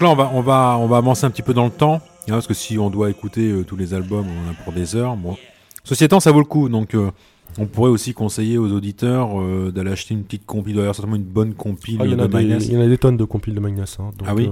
donc 0.00 0.08
là, 0.08 0.10
on 0.10 0.14
va, 0.14 0.30
on, 0.34 0.40
va, 0.40 0.78
on 0.78 0.86
va 0.86 0.96
avancer 0.96 1.26
un 1.26 1.30
petit 1.30 1.42
peu 1.42 1.52
dans 1.52 1.66
le 1.66 1.70
temps, 1.70 1.96
hein, 1.96 2.00
parce 2.28 2.46
que 2.46 2.54
si 2.54 2.78
on 2.78 2.88
doit 2.90 3.10
écouter 3.10 3.50
euh, 3.50 3.64
tous 3.64 3.76
les 3.76 3.92
albums, 3.92 4.24
on 4.26 4.48
en 4.48 4.50
a 4.50 4.54
pour 4.64 4.72
des 4.72 4.96
heures. 4.96 5.14
Bon. 5.16 5.36
Ceci 5.84 6.04
étant, 6.04 6.20
ça 6.20 6.32
vaut 6.32 6.38
le 6.38 6.46
coup. 6.46 6.68
Donc, 6.68 6.94
euh, 6.94 7.10
on 7.58 7.66
pourrait 7.66 7.90
aussi 7.90 8.14
conseiller 8.14 8.56
aux 8.56 8.72
auditeurs 8.72 9.38
euh, 9.38 9.70
d'aller 9.70 9.90
acheter 9.90 10.14
une 10.14 10.22
petite 10.22 10.46
compile. 10.46 10.76
D'ailleurs, 10.76 10.94
certainement 10.94 11.16
une 11.16 11.22
bonne 11.22 11.54
compile. 11.54 11.98
Ah, 12.00 12.06
il 12.06 12.12
y 12.12 12.14
en 12.14 12.80
a 12.80 12.88
des 12.88 12.98
tonnes 12.98 13.16
de 13.16 13.24
compiles 13.24 13.54
de 13.54 13.60
Magnus. 13.60 13.98
Hein, 14.00 14.10
ah 14.26 14.34
oui. 14.34 14.50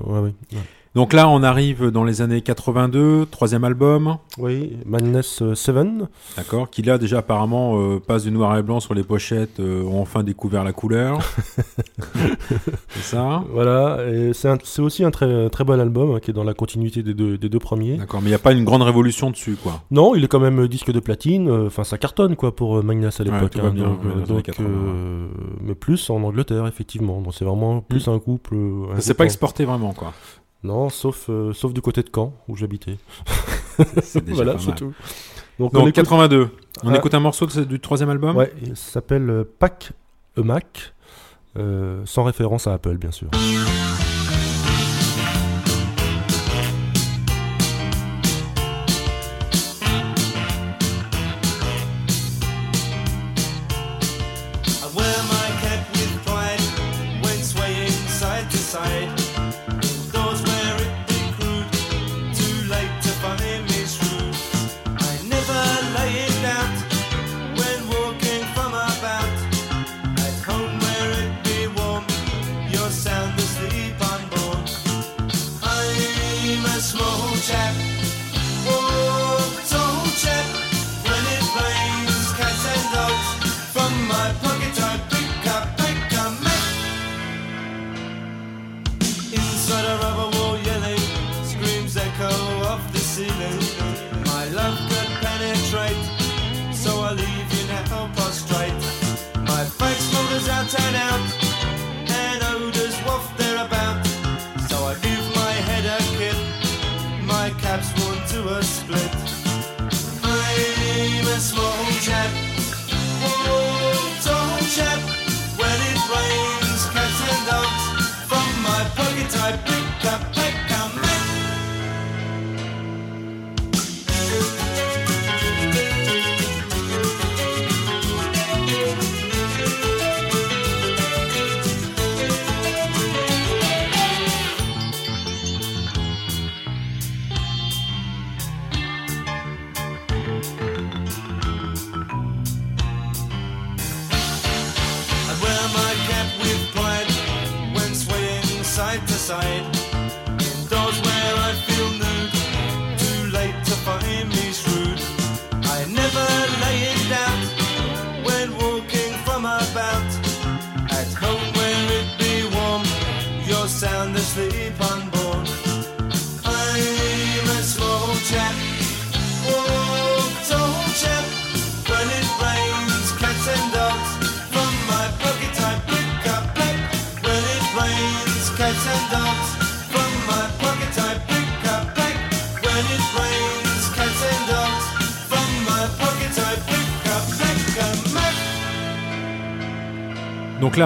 Donc 0.94 1.12
là, 1.12 1.28
on 1.28 1.42
arrive 1.42 1.90
dans 1.90 2.02
les 2.02 2.22
années 2.22 2.40
82, 2.40 3.26
troisième 3.30 3.62
album, 3.64 4.16
Oui, 4.38 4.76
Madness 4.86 5.42
euh, 5.42 5.54
7. 5.54 5.76
d'accord, 6.36 6.70
qui 6.70 6.82
là 6.82 6.98
déjà 6.98 7.18
apparemment 7.18 7.78
euh, 7.78 8.00
passe 8.00 8.24
du 8.24 8.30
noir 8.32 8.56
et 8.58 8.62
blanc 8.62 8.80
sur 8.80 8.94
les 8.94 9.02
pochettes, 9.04 9.60
euh, 9.60 9.82
ont 9.84 10.00
enfin 10.00 10.22
découvert 10.22 10.64
la 10.64 10.72
couleur. 10.72 11.18
C'est 12.88 13.02
ça? 13.02 13.44
Voilà, 13.52 13.98
et 14.08 14.32
c'est 14.32 14.48
un- 14.48 14.58
c'est 14.64 14.82
aussi 14.82 15.04
un 15.04 15.10
très, 15.10 15.50
très 15.50 15.64
bon 15.64 15.78
album 15.78 16.14
hein, 16.16 16.20
qui 16.20 16.30
est 16.30 16.34
dans 16.34 16.42
la 16.44 16.54
continuité 16.54 17.02
des 17.02 17.14
deux, 17.14 17.38
des 17.38 17.48
deux 17.48 17.58
premiers. 17.58 17.96
D'accord, 17.96 18.20
mais 18.20 18.26
il 18.26 18.30
n'y 18.30 18.34
a 18.34 18.38
pas 18.40 18.52
une 18.52 18.64
grande 18.64 18.82
révolution 18.82 19.30
dessus, 19.30 19.56
quoi. 19.62 19.82
Non, 19.90 20.14
il 20.14 20.24
est 20.24 20.28
quand 20.28 20.40
même 20.40 20.60
euh, 20.60 20.68
disque 20.68 20.90
de 20.90 21.00
platine, 21.00 21.48
euh, 21.48 21.66
enfin 21.66 21.84
ça 21.84 21.98
cartonne 21.98 22.34
quoi 22.36 22.54
pour 22.56 22.78
euh, 22.78 22.82
Magnus 22.82 23.20
à 23.20 23.24
l'époque. 23.24 23.50
tout 23.50 23.60
va 23.60 23.70
bien, 23.70 23.84
donc, 23.84 24.02
ouais, 24.04 24.10
dans 24.10 24.16
les 24.16 24.20
donc, 24.22 24.30
années 24.30 24.42
80, 24.42 24.68
euh, 24.68 25.26
mais 25.62 25.74
plus 25.74 26.10
en 26.10 26.22
Angleterre 26.22 26.66
effectivement. 26.66 27.20
Donc 27.20 27.34
c'est 27.34 27.44
vraiment 27.44 27.80
plus 27.82 28.08
un 28.08 28.18
couple. 28.18 28.54
euh, 28.54 28.94
couple 28.96 29.14
pas 29.14 29.24
exporté 29.24 29.64
vraiment, 29.64 29.92
quoi. 29.92 30.12
Non, 30.64 30.88
sauf 30.88 31.26
euh, 31.28 31.52
sauf 31.52 31.72
du 31.72 31.80
côté 31.80 32.02
de 32.02 32.10
Caen 32.14 32.32
où 32.48 32.56
j'habitais. 32.56 32.96
C'est 34.02 34.24
déjà 34.24 34.34
voilà, 34.42 34.58
c'est 34.58 34.74
tout. 34.74 34.92
Donc, 35.58 35.72
Donc 35.72 35.82
on 35.82 35.86
écoute, 35.86 35.94
82, 35.94 36.48
on 36.82 36.88
Ah. 36.92 36.96
écoute 36.96 37.14
un 37.14 37.20
morceau 37.20 37.46
de 37.46 37.64
du 37.64 37.78
troisième 37.80 38.10
album? 38.10 38.36
Ouais, 38.36 38.52
il 38.62 38.76
s'appelle 38.76 39.28
euh, 39.30 39.44
Pack 39.58 39.92
a 40.36 40.42
Mac, 40.42 40.94
euh, 41.56 42.02
sans 42.04 42.24
référence 42.24 42.66
à 42.66 42.72
Apple 42.74 42.96
bien 42.96 43.12
sûr. 43.12 43.28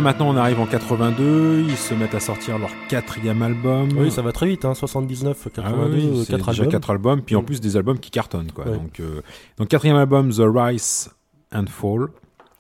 Maintenant 0.03 0.29
on 0.29 0.37
arrive 0.37 0.61
en 0.61 0.67
82, 0.67 1.65
ils 1.69 1.77
se 1.77 1.95
mettent 1.95 2.15
à 2.15 2.21
sortir 2.21 2.59
leur 2.59 2.71
quatrième 2.89 3.43
album. 3.43 3.89
Oui, 3.97 4.11
ça 4.11 4.21
va 4.23 4.33
très 4.33 4.47
vite, 4.47 4.65
hein, 4.65 4.75
79, 4.75 5.49
82, 5.53 5.63
Ah 5.63 5.89
oui, 5.91 6.07
euh, 6.07 6.21
c'est 6.25 6.31
quatre 6.33 6.51
déjà 6.51 6.63
albums. 6.65 6.81
albums, 6.91 7.23
puis 7.23 7.37
en 7.37 7.43
Mm. 7.43 7.47
plus 7.47 7.61
des 7.61 7.77
albums 7.77 7.99
qui 7.99 8.11
cartonnent 8.11 8.53
quoi. 8.53 8.67
Ouais. 8.67 8.77
Donc, 8.77 9.01
euh, 9.01 9.23
donc 9.59 9.69
quatrième 9.69 9.97
album 9.97 10.31
The 10.31 10.43
Rise 10.45 11.11
and 11.55 11.67
Fall. 11.69 12.09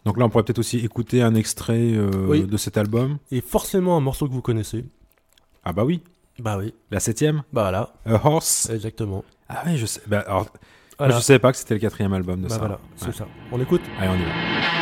Donc 0.05 0.19
là 0.19 0.25
on 0.25 0.29
pourrait 0.31 0.45
peut-être 0.45 0.59
aussi 0.59 0.79
écouter 0.79 1.23
un 1.23 1.35
extrait 1.35 1.93
euh, 1.95 2.11
Oui. 2.29 2.45
de 2.45 2.57
cet 2.57 2.77
album. 2.79 3.19
Et 3.31 3.41
forcément 3.41 3.97
un 3.97 4.01
morceau 4.01 4.27
que 4.29 4.33
vous 4.33 4.43
connaissez. 4.43 4.85
Ah 5.65 5.73
bah 5.73 5.85
oui, 5.85 6.03
Bah 6.41 6.57
oui. 6.59 6.75
la 6.91 7.01
septième, 7.01 7.43
Bah 7.53 7.63
voilà, 7.63 7.93
A 8.07 8.27
Horse. 8.27 8.69
exactement. 8.71 9.25
Ah 9.49 9.63
oui 9.67 9.77
je 9.77 9.87
sais. 9.87 10.01
Bah, 10.07 10.25
alors, 10.27 10.41
moi, 10.41 10.49
Voilà. 10.99 11.17
je 11.17 11.21
savais 11.23 11.39
pas 11.39 11.53
que 11.53 11.59
c'était 11.59 11.75
le 11.75 11.81
quatrième 11.81 12.13
album 12.13 12.41
de 12.41 12.49
Bah 12.49 12.55
ça. 12.55 12.59
voilà, 12.59 12.75
Ouais. 12.75 12.81
c'est 12.97 13.15
ça. 13.15 13.27
On 13.53 13.61
écoute 13.61 13.83
Allez 14.01 14.09
on 14.09 14.15
y 14.17 14.25
va. 14.25 14.82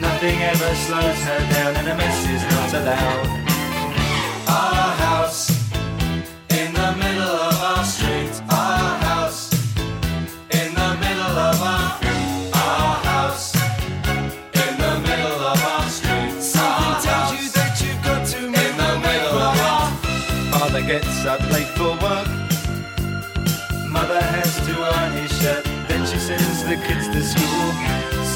Nothing 0.00 0.42
ever 0.42 0.74
slows 0.74 1.20
her 1.24 1.38
down, 1.54 1.76
and 1.76 1.88
a 1.88 1.94
mess 1.96 2.28
is 2.28 2.42
not 2.42 2.72
allowed. 2.74 3.26
Our 4.48 4.96
house 4.96 5.50
in 6.50 6.72
the 6.74 6.92
middle 6.96 7.22
of 7.22 7.62
our 7.62 7.84
street. 7.84 8.34
Our 8.50 8.98
house 9.08 9.52
in 10.50 10.74
the 10.74 10.90
middle 11.00 11.36
of 11.48 11.62
our. 11.62 12.00
Our 12.54 12.94
house 13.10 13.54
in 13.54 14.72
the 14.84 15.00
middle 15.00 15.40
of 15.52 15.58
our 15.72 15.88
street. 15.88 16.42
Something 16.42 16.92
our 16.92 17.00
tells 17.00 17.32
you 17.40 17.50
that 17.56 17.80
you've 17.82 18.02
got 18.04 18.26
to 18.26 18.38
in 18.38 18.52
make 18.52 18.76
the 18.76 18.98
middle 19.00 19.38
of 19.38 19.60
our. 19.70 19.90
Father 20.52 20.82
gets 20.82 21.24
up 21.24 21.40
late 21.52 21.72
for 21.78 21.92
work. 22.04 22.28
Mother 23.88 24.20
has 24.20 24.54
to 24.66 24.72
iron 24.72 25.12
his 25.12 25.32
shirt. 25.40 25.64
Then 25.88 26.06
she 26.06 26.18
sends 26.18 26.64
the 26.64 26.76
kids 26.86 27.08
to 27.08 27.22
school. 27.22 28.05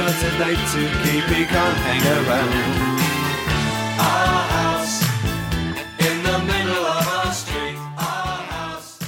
Brother's 0.00 0.22
got 0.22 0.32
a 0.32 0.44
date 0.44 0.64
to 0.72 0.80
keep, 1.02 1.24
he 1.36 1.44
can't 1.44 1.76
hang 1.84 2.02
around. 2.24 2.50
Our 3.98 4.42
house 4.56 5.02
in 5.98 6.22
the 6.22 6.38
middle 6.50 6.84
of 6.86 7.06
our 7.06 7.32
street. 7.34 7.76
Our 7.98 8.40
house. 8.50 8.98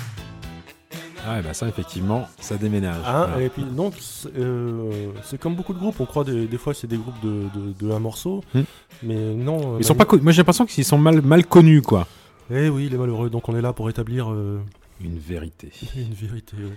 Ah, 1.27 1.41
bah 1.41 1.55
ça, 1.55 1.67
effectivement, 1.69 2.29
ça 2.41 2.57
déménage. 2.59 3.01
Hein, 3.07 3.27
Voilà. 3.31 3.43
Et 3.43 3.49
puis 3.49 3.63
donc 3.65 3.95
c'est 3.99 4.29
euh, 4.37 5.13
c'est 5.23 5.41
comme 5.41 5.55
beaucoup 5.55 5.73
de 5.73 5.79
groupes, 5.79 5.99
on 5.99 6.05
croit 6.05 6.25
des, 6.25 6.47
des 6.47 6.59
fois 6.59 6.75
c'est 6.75 6.87
des 6.89 6.99
groupes 6.99 7.21
de, 7.23 7.47
de, 7.55 7.73
de 7.87 7.93
un 7.93 7.99
morceau, 7.99 8.45
Hmm. 8.55 8.63
mais 9.03 9.35
non. 9.35 9.75
euh, 9.75 9.79
Ils 9.81 9.85
sont 9.87 9.95
pas. 9.95 10.07
Moi, 10.21 10.33
j'ai 10.33 10.39
l'impression 10.43 10.67
qu'ils 10.67 10.85
sont 10.85 10.99
mal, 10.99 11.23
mal 11.23 11.47
connus, 11.47 11.81
quoi. 11.81 12.07
Eh 12.51 12.69
oui, 12.69 12.91
les 12.91 12.99
malheureux. 12.99 13.31
Donc 13.31 13.49
on 13.49 13.57
est 13.57 13.63
là 13.63 13.73
pour 13.73 13.89
établir 13.89 14.31
euh, 14.31 14.61
Une 15.01 15.19
vérité. 15.19 15.73
une 15.97 16.13
vérité. 16.13 16.57
ouais. 16.59 16.77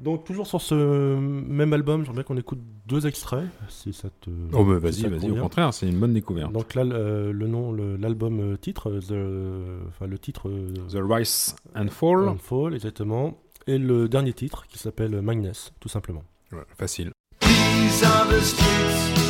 Donc 0.00 0.24
toujours 0.24 0.46
sur 0.46 0.62
ce 0.62 0.74
même 1.18 1.74
album, 1.74 2.00
j'aimerais 2.04 2.14
bien 2.14 2.22
qu'on 2.22 2.36
écoute 2.38 2.60
deux 2.86 3.06
extraits, 3.06 3.44
si 3.68 3.92
ça 3.92 4.08
te. 4.22 4.30
Oh, 4.54 4.64
bah 4.64 4.78
vas-y, 4.78 5.02
vas-y, 5.06 5.30
au 5.30 5.34
contraire, 5.36 5.74
c'est 5.74 5.86
une 5.88 5.98
bonne 6.00 6.14
découverte. 6.14 6.52
Donc 6.52 6.74
là, 6.74 6.84
le, 6.84 7.32
le 7.32 7.46
nom, 7.46 7.72
l'album 7.72 8.40
euh, 8.40 8.56
titre, 8.56 8.88
euh, 8.90 9.00
the- 9.00 9.88
enfin 9.88 10.06
le 10.06 10.18
titre. 10.18 10.48
euh, 10.48 10.72
The 10.90 10.98
Rise 11.02 11.54
and 11.76 11.88
Fall. 11.88 12.28
and 12.30 12.38
Fall, 12.38 12.74
exactement. 12.74 13.36
Et 13.66 13.76
le 13.76 14.08
dernier 14.08 14.32
titre 14.32 14.66
qui 14.68 14.78
s'appelle 14.78 15.20
Magnus, 15.20 15.72
tout 15.80 15.90
simplement. 15.90 16.24
Ouais, 16.50 16.58
facile. 16.78 17.10
These 17.42 18.02
are 18.02 18.26
the 18.26 18.40
streets 18.40 19.20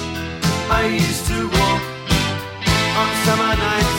I 0.71 0.95
used 0.95 1.27
to 1.27 1.47
walk 1.49 1.83
on 2.97 3.09
summer 3.25 3.57
nights. 3.57 3.99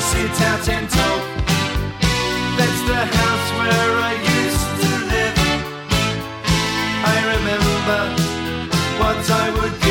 Sit 0.00 0.42
out 0.42 0.68
and 0.74 0.88
talk. 0.88 1.22
That's 2.56 2.82
the 2.86 2.96
house 2.96 3.52
where 3.58 4.00
I 4.02 4.29
remember 7.80 8.22
what 8.98 9.30
I 9.30 9.50
would 9.50 9.80
give. 9.80 9.89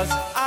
Because 0.00 0.39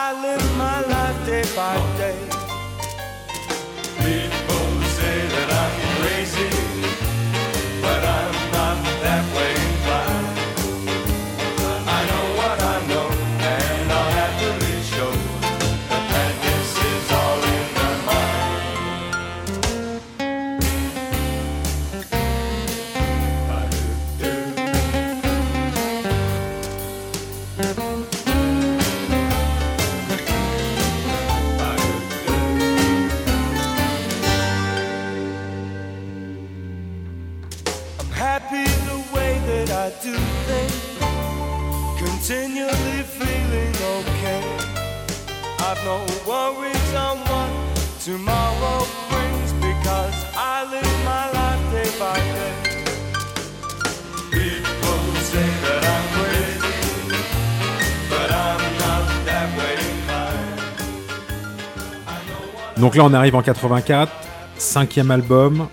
Donc 62.83 62.97
là, 62.97 63.05
on 63.05 63.13
arrive 63.13 63.33
en 63.33 63.41
84, 63.41 64.11
cinquième 64.57 65.09
album, 65.09 65.67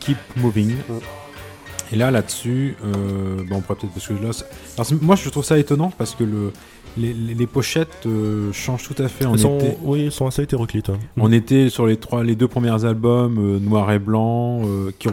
Keep 0.00 0.16
Moving. 0.38 0.74
Et 1.92 1.96
là, 1.96 2.10
là-dessus, 2.10 2.74
euh, 2.82 3.42
bon, 3.46 3.56
on 3.56 3.60
pourrait 3.60 3.78
peut-être 3.80 3.92
parce 3.92 4.06
que 4.08 4.14
là, 4.14 4.30
alors, 4.78 5.02
moi, 5.02 5.14
je 5.14 5.28
trouve 5.28 5.44
ça 5.44 5.58
étonnant 5.58 5.92
parce 5.98 6.14
que 6.14 6.24
le, 6.24 6.52
les, 6.96 7.12
les- 7.12 7.34
les 7.34 7.46
pochettes 7.46 8.06
euh, 8.06 8.50
changent 8.54 8.88
tout 8.88 9.00
à 9.02 9.08
fait. 9.08 9.26
On 9.26 9.36
sont, 9.36 9.58
était, 9.58 9.76
oui, 9.82 10.04
ils 10.06 10.10
sont 10.12 10.26
assez 10.26 10.42
hétéroclites. 10.44 10.88
hein. 10.88 10.98
on 11.18 11.30
était 11.32 11.68
sur 11.68 11.84
les 11.86 11.98
trois, 11.98 12.24
les 12.24 12.34
deux 12.34 12.48
premiers 12.48 12.82
albums 12.86 13.36
euh, 13.38 13.58
noir 13.58 13.92
et 13.92 13.98
blanc, 13.98 14.62
qui 14.98 15.08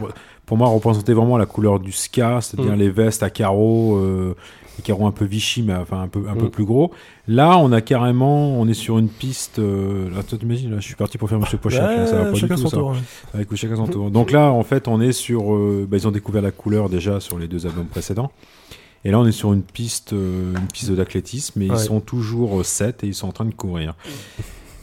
pour 0.52 0.58
moi 0.58 0.68
représentaient 0.68 1.14
vraiment 1.14 1.38
la 1.38 1.46
couleur 1.46 1.80
du 1.80 1.94
ska, 1.94 2.42
c'est-à-dire 2.42 2.74
Mm. 2.74 2.80
les 2.80 2.90
vestes 2.90 3.24
à 3.24 3.30
carreaux, 3.30 3.96
euh, 3.96 4.36
les 4.78 4.84
carreaux 4.84 5.08
un 5.08 5.12
peu 5.12 5.24
Vichy, 5.24 5.62
mais 5.64 5.74
enfin 5.74 6.02
un 6.02 6.10
peu 6.10 6.26
un 6.28 6.34
peu 6.36 6.48
Mm. 6.48 6.50
plus 6.50 6.66
gros. 6.66 6.92
Là, 7.30 7.58
on 7.58 7.72
a 7.72 7.80
carrément, 7.80 8.60
on 8.60 8.68
est 8.68 8.74
sur 8.74 8.98
une 8.98 9.08
piste. 9.08 9.60
Euh, 9.60 10.10
là, 10.14 10.24
toi, 10.24 10.38
t'imagines, 10.38 10.70
là, 10.72 10.82
je 10.82 10.86
suis 10.88 10.96
parti 10.96 11.18
pour 11.18 11.30
faire 11.30 11.40
Monsieur 11.40 11.58
Pochette. 11.58 11.80
là, 11.84 12.06
ça 12.06 12.18
va 12.18 12.22
pas 12.24 12.28
Ouais, 12.28 12.34
du 12.34 12.40
chacun 12.42 12.56
tout, 12.56 12.62
son 12.64 12.68
ça. 12.68 12.76
tour. 12.76 12.90
ouais. 12.90 12.98
Avec 13.34 13.56
chacun 13.56 13.78
son 13.78 13.88
tour. 13.88 14.12
Donc 14.12 14.32
là, 14.32 14.52
en 14.52 14.64
fait, 14.64 14.90
on 14.90 15.00
est 15.00 15.14
sur. 15.14 15.54
euh, 15.54 15.88
bah, 15.90 15.96
ils 15.96 16.06
ont 16.06 16.12
découvert 16.12 16.42
la 16.42 16.52
couleur 16.52 16.90
déjà 16.90 17.22
sur 17.22 17.40
les 17.40 17.48
deux 17.48 17.66
albums 17.66 17.86
précédents. 17.86 18.30
Et 19.06 19.12
là, 19.12 19.22
on 19.22 19.26
est 19.26 19.32
sur 19.32 19.54
une 19.54 19.64
piste, 19.64 20.12
euh, 20.12 20.54
une 20.54 20.68
piste 20.68 20.92
d'athlétisme, 20.92 21.62
et 21.62 21.68
ils 21.68 21.72
Ouais. 21.72 21.78
sont 21.78 22.02
toujours 22.02 22.66
7 22.66 23.06
et 23.06 23.08
ils 23.08 23.16
sont 23.16 23.30
en 23.30 23.32
train 23.32 23.46
de 23.46 23.54
courir. 23.54 23.96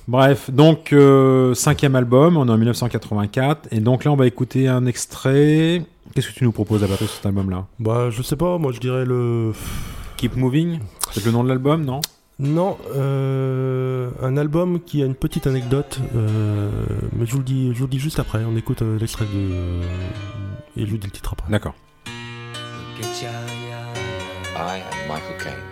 Bref, 0.09 0.51
donc 0.51 0.95
euh, 0.95 1.53
cinquième 1.53 1.95
album, 1.95 2.39
on 2.39 2.49
est 2.49 2.51
en 2.51 2.57
1984, 2.57 3.69
et 3.71 3.81
donc 3.81 4.05
là, 4.05 4.11
on 4.11 4.17
va 4.17 4.27
écouter 4.27 4.67
un 4.67 4.87
extrait. 4.87 5.83
Qu'est-ce 6.15 6.29
que 6.29 6.33
tu 6.33 6.45
nous 6.45 6.53
proposes 6.53 6.83
à 6.83 6.89
partir 6.89 7.07
de 7.07 7.13
cet 7.13 7.27
album-là? 7.27 7.67
Bah, 7.79 8.09
je 8.09 8.23
sais 8.23 8.37
pas, 8.37 8.57
moi 8.57 8.73
je 8.73 8.81
dirais 8.81 9.05
le. 9.05 9.53
Keep 10.17 10.37
Moving? 10.37 10.81
C'est 11.13 11.25
le 11.27 11.31
nom 11.31 11.45
de 11.45 11.49
l'album, 11.51 11.85
non? 11.85 12.01
Non, 12.39 12.79
euh, 12.95 14.11
un 14.23 14.37
album 14.37 14.81
qui 14.81 15.03
a 15.03 15.07
une 15.07 15.15
petite 15.15 15.47
anecdote, 15.47 15.99
euh, 16.15 16.71
mais 17.13 17.27
je 17.27 17.33
vous 17.33 17.39
le 17.39 17.45
dis, 17.45 17.73
je 17.75 17.79
vous 17.79 17.85
le 17.85 17.91
dis 17.91 17.99
juste 17.99 18.19
après. 18.19 18.45
On 18.45 18.57
écoute 18.57 18.81
euh, 18.81 18.97
l'extrait 18.99 19.27
de 19.27 19.81
et 20.81 20.87
je 20.87 20.91
vous 20.91 20.97
dis 20.97 21.07
le 21.07 21.13
titre 21.13 21.35
après. 21.35 21.51
D'accord. 21.51 21.75
I 24.57 24.81
am 24.81 25.09
Michael 25.09 25.37
Caine. 25.39 25.69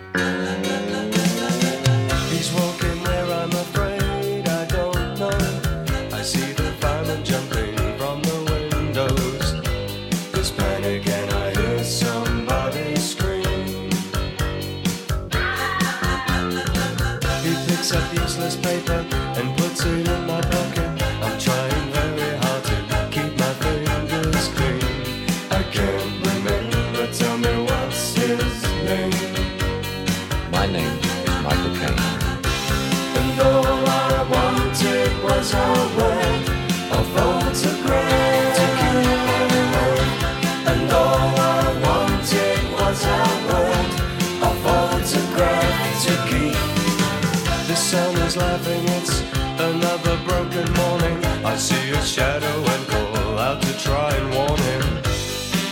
Laughing, 48.37 48.83
it's 48.97 49.21
another 49.59 50.17
broken 50.25 50.71
morning. 50.73 51.17
I 51.43 51.55
see 51.55 51.89
a 51.91 52.01
shadow 52.01 52.57
and 52.73 52.87
call 52.87 53.39
out 53.39 53.61
to 53.61 53.73
try 53.79 54.11
and 54.15 54.33
warn 54.35 54.59
him. 54.71 54.83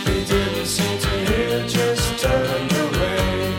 He 0.06 0.24
didn't 0.24 0.66
seem 0.66 0.98
to 0.98 1.10
hear, 1.28 1.66
just 1.66 2.18
turned 2.22 2.72
away. 2.72 3.54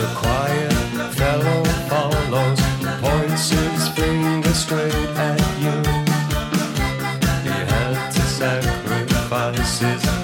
The 0.00 0.08
quiet 0.22 0.72
fellow 1.14 1.64
follows, 1.90 2.60
points 3.00 3.50
his 3.50 3.88
finger 3.90 4.54
straight 4.54 4.94
at 5.28 5.40
you. 5.64 5.76
He 7.46 7.58
had 7.72 8.10
to 8.10 8.22
sacrifice 8.22 9.78
his 9.78 10.17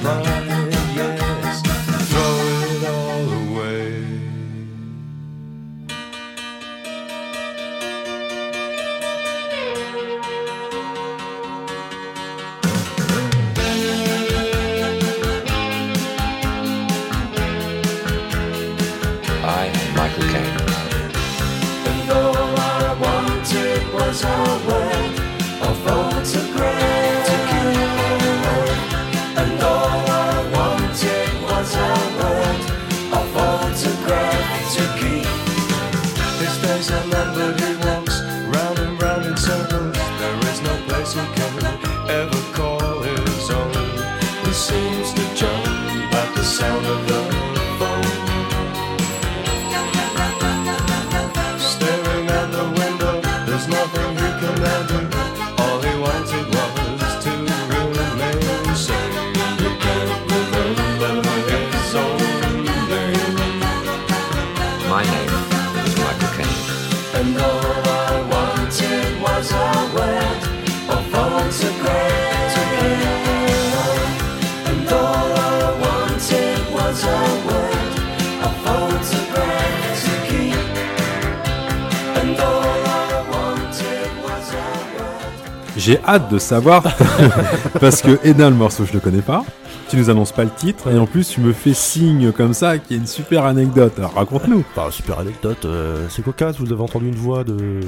J'ai 85.77 85.99
hâte 86.07 86.31
de 86.31 86.39
savoir 86.39 86.83
parce 87.81 88.01
que 88.01 88.19
Eden, 88.25 88.51
le 88.51 88.57
morceau, 88.57 88.85
je 88.85 88.93
le 88.93 89.01
connais 89.01 89.23
pas. 89.23 89.45
Tu 89.89 89.97
nous 89.97 90.09
annonces 90.09 90.33
pas 90.33 90.45
le 90.45 90.51
titre 90.51 90.91
et 90.91 90.99
en 90.99 91.07
plus 91.07 91.29
tu 91.29 91.41
me 91.41 91.53
fais 91.53 91.75
signe 91.75 92.33
comme 92.33 92.55
ça 92.55 92.79
qu'il 92.79 92.97
y 92.97 92.99
a 92.99 93.03
une 93.03 93.09
super 93.09 93.45
anecdote. 93.45 93.93
Alors 93.99 94.15
raconte-nous. 94.15 94.65
Bah, 94.75 94.89
super 94.91 95.19
anecdote, 95.19 95.65
euh, 95.65 96.07
c'est 96.09 96.23
cocasse, 96.23 96.59
vous 96.59 96.73
avez 96.73 96.83
entendu 96.83 97.09
une 97.09 97.17
voix 97.17 97.45
de 97.45 97.81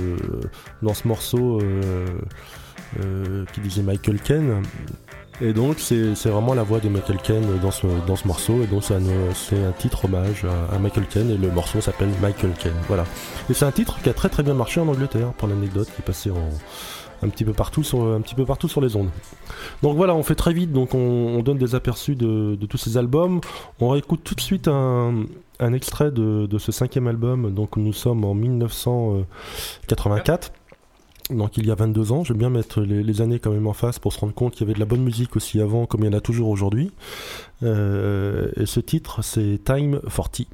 dans 0.83 0.95
ce 0.95 1.09
morceau 1.09 1.61
euh, 1.61 2.07
euh, 3.03 3.45
qui 3.53 3.61
disait 3.61 3.83
Michael 3.83 4.21
Ken. 4.21 4.63
Et 5.41 5.53
donc 5.53 5.77
c'est 5.79 6.15
vraiment 6.25 6.55
la 6.55 6.63
voix 6.63 6.81
de 6.81 6.89
Michael 6.89 7.19
Ken 7.23 7.43
dans 7.63 7.71
ce, 7.71 7.87
dans 8.07 8.17
ce 8.17 8.27
morceau, 8.27 8.63
et 8.63 8.67
donc 8.67 8.85
c'est 8.85 8.95
un, 8.95 9.69
un 9.69 9.73
titre 9.73 10.07
hommage 10.07 10.45
à, 10.45 10.75
à 10.75 10.79
Michael 10.79 11.05
Ken, 11.07 11.31
et 11.31 11.37
le 11.37 11.51
morceau 11.51 11.81
s'appelle 11.83 12.09
Michael 12.23 12.53
Ken. 12.59 12.73
Voilà. 12.89 13.05
Et 13.51 13.55
c'est 13.55 13.67
un 13.67 13.73
titre 13.73 13.99
qui 14.03 14.09
a 14.09 14.15
très 14.15 14.31
très 14.31 14.43
bien 14.43 14.55
marché 14.55 14.81
en 14.81 14.89
Angleterre, 14.89 15.33
pour 15.37 15.47
l'anecdote, 15.47 15.89
qui 15.95 16.01
est 16.01 16.05
passé 16.05 16.31
en, 16.31 16.49
un 17.23 17.29
petit 17.29 17.45
peu 17.45 17.53
partout 17.53 17.83
sur 17.83 18.81
les 18.81 18.97
ondes. 18.97 19.11
Donc 19.83 19.97
voilà, 19.97 20.15
on 20.15 20.23
fait 20.23 20.35
très 20.35 20.53
vite, 20.53 20.73
donc 20.73 20.95
on, 20.95 20.99
on 20.99 21.43
donne 21.43 21.57
des 21.59 21.75
aperçus 21.75 22.17
de, 22.17 22.57
tous 22.67 22.79
ces 22.79 22.97
albums. 22.97 23.41
On 23.81 23.91
réécoute 23.91 24.21
tout 24.25 24.35
de 24.35 24.41
suite 24.41 24.69
un, 24.69 25.27
extrait 25.73 26.11
de, 26.11 26.59
ce 26.59 26.73
cinquième 26.73 27.07
album. 27.07 27.53
Donc 27.53 27.77
nous 27.77 27.93
sommes 27.93 28.25
en 28.25 28.35
1984. 28.35 30.53
Donc 31.31 31.57
il 31.57 31.67
y 31.67 31.73
a 31.73 31.75
22 31.75 32.13
ans, 32.13 32.23
j'aime 32.23 32.37
bien 32.37 32.51
mettre 32.51 32.83
les, 32.83 33.03
les 33.03 33.21
années 33.21 33.41
quand 33.41 33.51
même 33.51 33.67
en 33.67 33.73
face 33.73 33.99
pour 33.99 34.13
se 34.13 34.21
rendre 34.21 34.33
compte 34.33 34.53
qu'il 34.53 34.61
y 34.61 34.65
avait 34.65 34.75
de 34.75 34.79
la 34.79 34.85
bonne 34.85 35.03
musique 35.03 35.35
aussi 35.35 35.61
avant, 35.61 35.85
comme 35.85 36.03
il 36.03 36.07
y 36.07 36.09
en 36.09 36.17
a 36.17 36.21
toujours 36.21 36.51
aujourd'hui. 36.51 36.93
Euh, 37.65 38.49
et 38.57 38.67
ce 38.67 38.79
titre, 38.79 39.23
c'est 39.23 39.59
Time 39.65 40.01
40. 40.09 40.47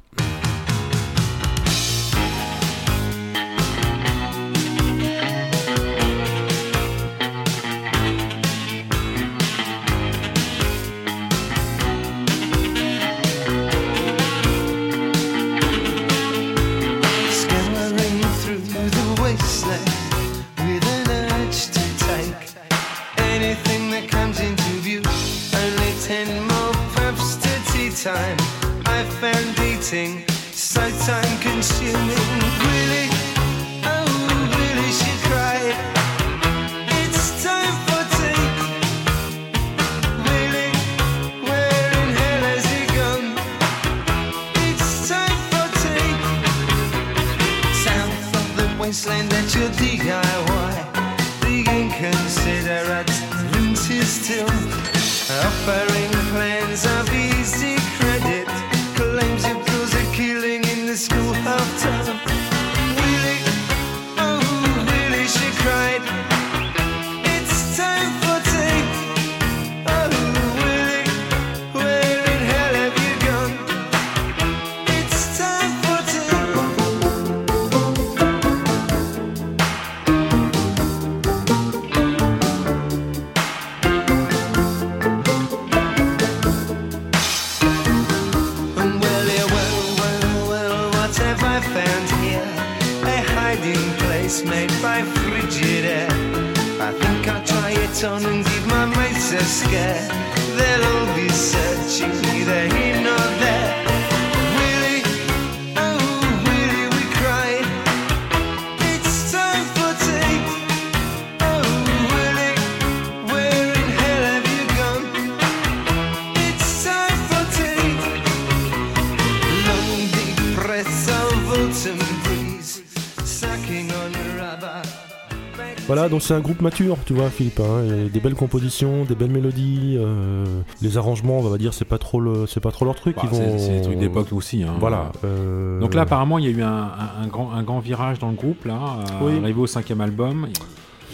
C'est 126.23 126.33
un 126.33 126.39
groupe 126.39 126.61
mature, 126.61 126.97
tu 127.05 127.13
vois, 127.13 127.29
Philippe. 127.29 127.59
hein, 127.59 127.83
et 128.05 128.09
des 128.09 128.19
belles 128.19 128.35
compositions, 128.35 129.03
des 129.05 129.15
belles 129.15 129.29
mélodies. 129.31 129.97
euh, 129.99 130.45
les 130.81 130.97
arrangements, 130.97 131.39
on 131.39 131.41
va 131.49 131.57
dire, 131.57 131.73
c'est 131.73 131.85
pas 131.85 131.97
trop 131.97 132.19
le, 132.19 132.47
c'est 132.47 132.59
pas 132.59 132.71
trop 132.71 132.85
leur 132.85 132.95
truc. 132.95 133.15
Bah, 133.15 133.21
ils 133.25 133.29
vont. 133.29 133.57
c'est- 133.59 133.75
des 133.77 133.81
trucs 133.81 133.99
d'époque 133.99 134.31
aussi. 134.33 134.63
hein. 134.63 134.73
Voilà. 134.79 135.11
euh, 135.23 135.79
Donc 135.79 135.93
là, 135.93 136.01
apparemment, 136.03 136.37
il 136.39 136.45
y 136.45 136.47
a 136.47 136.51
eu 136.51 136.61
un, 136.63 136.67
un- 136.67 137.23
un 137.23 137.27
grand, 137.27 137.51
un 137.51 137.63
grand 137.63 137.79
virage 137.79 138.19
dans 138.19 138.29
le 138.29 138.35
groupe, 138.35 138.65
là, 138.65 138.99
Oui. 139.21 139.37
arrivé 139.41 139.59
au 139.59 139.67
cinquième 139.67 140.01
album. 140.01 140.47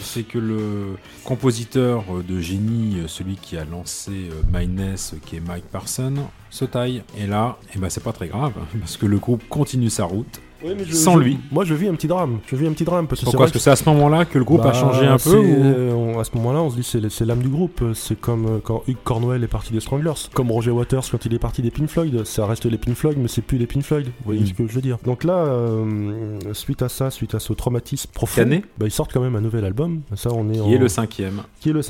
C'est 0.02 0.22
que 0.22 0.38
le 0.38 0.96
compositeur 1.24 2.04
de 2.26 2.40
génie, 2.40 2.96
celui 3.06 3.36
qui 3.36 3.56
a 3.58 3.64
lancé 3.64 4.10
euh, 4.30 4.42
Madness, 4.50 5.14
qui 5.26 5.36
est 5.36 5.40
Mike 5.46 5.66
Parson, 5.70 6.14
se 6.48 6.64
taille. 6.64 7.02
Et 7.18 7.26
là, 7.26 7.58
eh 7.74 7.78
ben, 7.78 7.90
c'est 7.90 8.02
pas 8.02 8.12
très 8.12 8.28
grave, 8.28 8.52
parce 8.80 8.96
que 8.96 9.04
le 9.06 9.18
groupe 9.18 9.42
continue 9.50 9.90
sa 9.90 10.04
route. 10.04 10.40
Oui, 10.62 10.72
mais 10.76 10.84
je- 10.84 10.94
sans 10.94 11.14
je- 11.18 11.24
lui. 11.24 11.38
Moi, 11.50 11.64
je 11.64 11.74
vis 11.74 11.88
un 11.88 11.94
petit 11.94 12.06
drame. 12.06 12.38
Je 12.46 12.56
vis 12.56 12.66
un 12.66 12.72
petit 12.72 12.84
drame 12.84 13.06
parce 13.06 13.20
que 13.20 13.24
Pourquoi 13.24 13.40
Parce 13.46 13.52
que 13.52 13.58
c'est 13.58 13.70
à 13.70 13.76
ce 13.76 13.84
moment-là 13.88 14.24
que 14.24 14.38
le 14.38 14.44
groupe 14.44 14.60
a 14.60 14.64
Bah, 14.64 14.72
changé 14.72 15.06
un 15.06 15.16
peu 15.16 15.36
ou- 15.36 15.44
euh, 15.44 15.92
on- 15.94 16.18
À 16.20 16.24
ce 16.24 16.30
moment-là, 16.36 16.60
on 16.60 16.68
se 16.70 16.76
dit 16.76 16.82
c'est 16.82 17.08
c'est 17.10 17.24
l'âme 17.24 17.40
du 17.40 17.48
groupe. 17.48 17.82
C'est 17.94 18.20
comme 18.20 18.44
euh, 18.46 18.58
quand 18.62 18.82
Hugh 18.86 18.96
Cornwell 19.04 19.42
est 19.42 19.46
parti 19.48 19.72
des 19.72 19.80
Stranglers, 19.80 20.12
comme 20.34 20.50
Roger 20.50 20.70
Waters 20.70 21.04
quand 21.10 21.24
il 21.24 21.32
est 21.32 21.38
parti 21.38 21.62
des 21.62 21.70
Pink 21.70 21.88
Floyd. 21.88 22.24
Ça 22.24 22.44
reste 22.46 22.66
les 22.66 22.76
Pink 22.76 22.94
Floyd, 22.94 23.16
mais 23.18 23.28
c'est 23.28 23.40
plus 23.40 23.56
les 23.56 23.66
Pink 23.66 23.82
Floyd. 23.84 24.06
Vous 24.06 24.12
voyez 24.26 24.42
Mm. 24.42 24.46
ce 24.46 24.52
que 24.52 24.66
je 24.66 24.72
veux 24.74 24.82
dire 24.82 24.98
Donc 25.06 25.24
là, 25.24 25.36
euh, 25.38 26.38
suite 26.52 26.82
à 26.82 26.88
ça, 26.90 27.10
suite 27.10 27.34
à 27.34 27.38
ce 27.40 27.52
traumatisme 27.54 28.10
profond, 28.12 28.46
bah, 28.78 28.86
ils 28.86 28.90
sortent 28.90 29.12
quand 29.12 29.20
même 29.20 29.36
un 29.36 29.40
nouvel 29.40 29.64
album. 29.64 30.00
Ça, 30.14 30.30
on 30.32 30.48
est 30.50 30.54
Qui 30.54 30.60
en- 30.60 30.70
est 30.70 30.78
le 30.78 30.88
cinquième. 30.88 31.42
qui 31.60 31.70
est 31.70 31.72
le, 31.72 31.80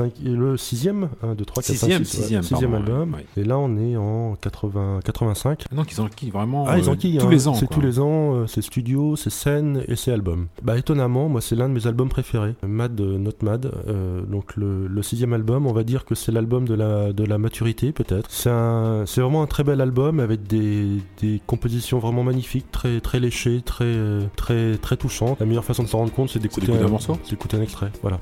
le 0.52 0.56
sixième, 0.56 1.08
1, 1.22 1.34
2, 1.34 1.44
3, 1.44 1.62
4, 1.62 1.66
5, 1.74 1.86
Sixième, 1.86 2.04
6, 2.04 2.16
sixième, 2.18 2.42
sixième 2.42 2.70
pardon, 2.70 2.86
album. 2.92 3.14
ouais, 3.14 3.26
Et 3.36 3.44
là, 3.44 3.58
on 3.58 3.76
est 3.76 3.96
en 3.96 4.36
80, 4.40 5.00
85. 5.04 5.64
Donc 5.74 5.90
ils 5.92 6.00
ont 6.00 6.08
qui 6.14 6.30
vraiment 6.30 6.66
Ah, 6.68 6.78
ils 6.78 6.88
euh, 6.88 6.92
ont 6.92 6.96
qui 6.96 7.16
tous 7.18 7.26
hein 7.26 7.30
les 7.30 7.48
ans. 7.48 7.54
C'est 7.54 7.68
tous 7.68 7.80
les 7.80 7.98
ans, 7.98 8.46
euh, 8.60 8.62
c'est 8.62 8.66
studio, 8.66 9.16
c'est 9.16 9.30
scène 9.30 9.82
et 9.88 9.96
c'est 9.96 10.12
album. 10.12 10.46
Bah 10.62 10.76
étonnamment, 10.78 11.28
moi 11.28 11.40
c'est 11.40 11.56
l'un 11.56 11.68
de 11.68 11.74
mes 11.74 11.86
albums 11.86 12.08
préférés. 12.08 12.54
Mad, 12.66 13.00
euh, 13.00 13.18
Not 13.18 13.32
Mad. 13.42 13.70
euh, 13.88 14.22
donc 14.22 14.56
le, 14.56 14.86
le 14.86 15.02
sixième 15.02 15.32
album, 15.32 15.66
on 15.66 15.72
va 15.72 15.82
dire 15.84 16.04
que 16.04 16.14
c'est 16.14 16.32
l'album 16.32 16.66
de 16.66 16.74
la, 16.74 17.12
de 17.12 17.24
la 17.24 17.38
maturité 17.38 17.92
peut-être. 17.92 18.30
C'est 18.30 18.50
un, 18.50 19.04
vraiment 19.16 19.42
un 19.42 19.46
très 19.46 19.64
bel 19.64 19.80
album 19.80 20.20
avec 20.20 20.42
des, 20.44 20.98
des 21.20 21.40
compositions 21.46 21.98
vraiment 21.98 22.22
magnifiques, 22.24 22.70
très 22.70 23.00
très 23.00 23.20
léchées, 23.20 23.62
très 23.62 23.84
euh, 23.84 24.22
très 24.36 24.76
très 24.78 24.96
touchantes. 24.96 25.40
La 25.40 25.46
meilleure 25.46 25.64
façon 25.64 25.82
de 25.82 25.88
s'en 25.88 25.98
rendre 25.98 26.12
compte, 26.12 26.30
c'est 26.30 26.38
d'écouter 26.38 26.66
d'écouter 26.66 26.84
un 26.84 26.88
morceau 26.88 27.18
c'est 27.24 27.30
d'écouter 27.30 27.56
un 27.56 27.62
extrait. 27.62 27.90
Voilà. 28.02 28.18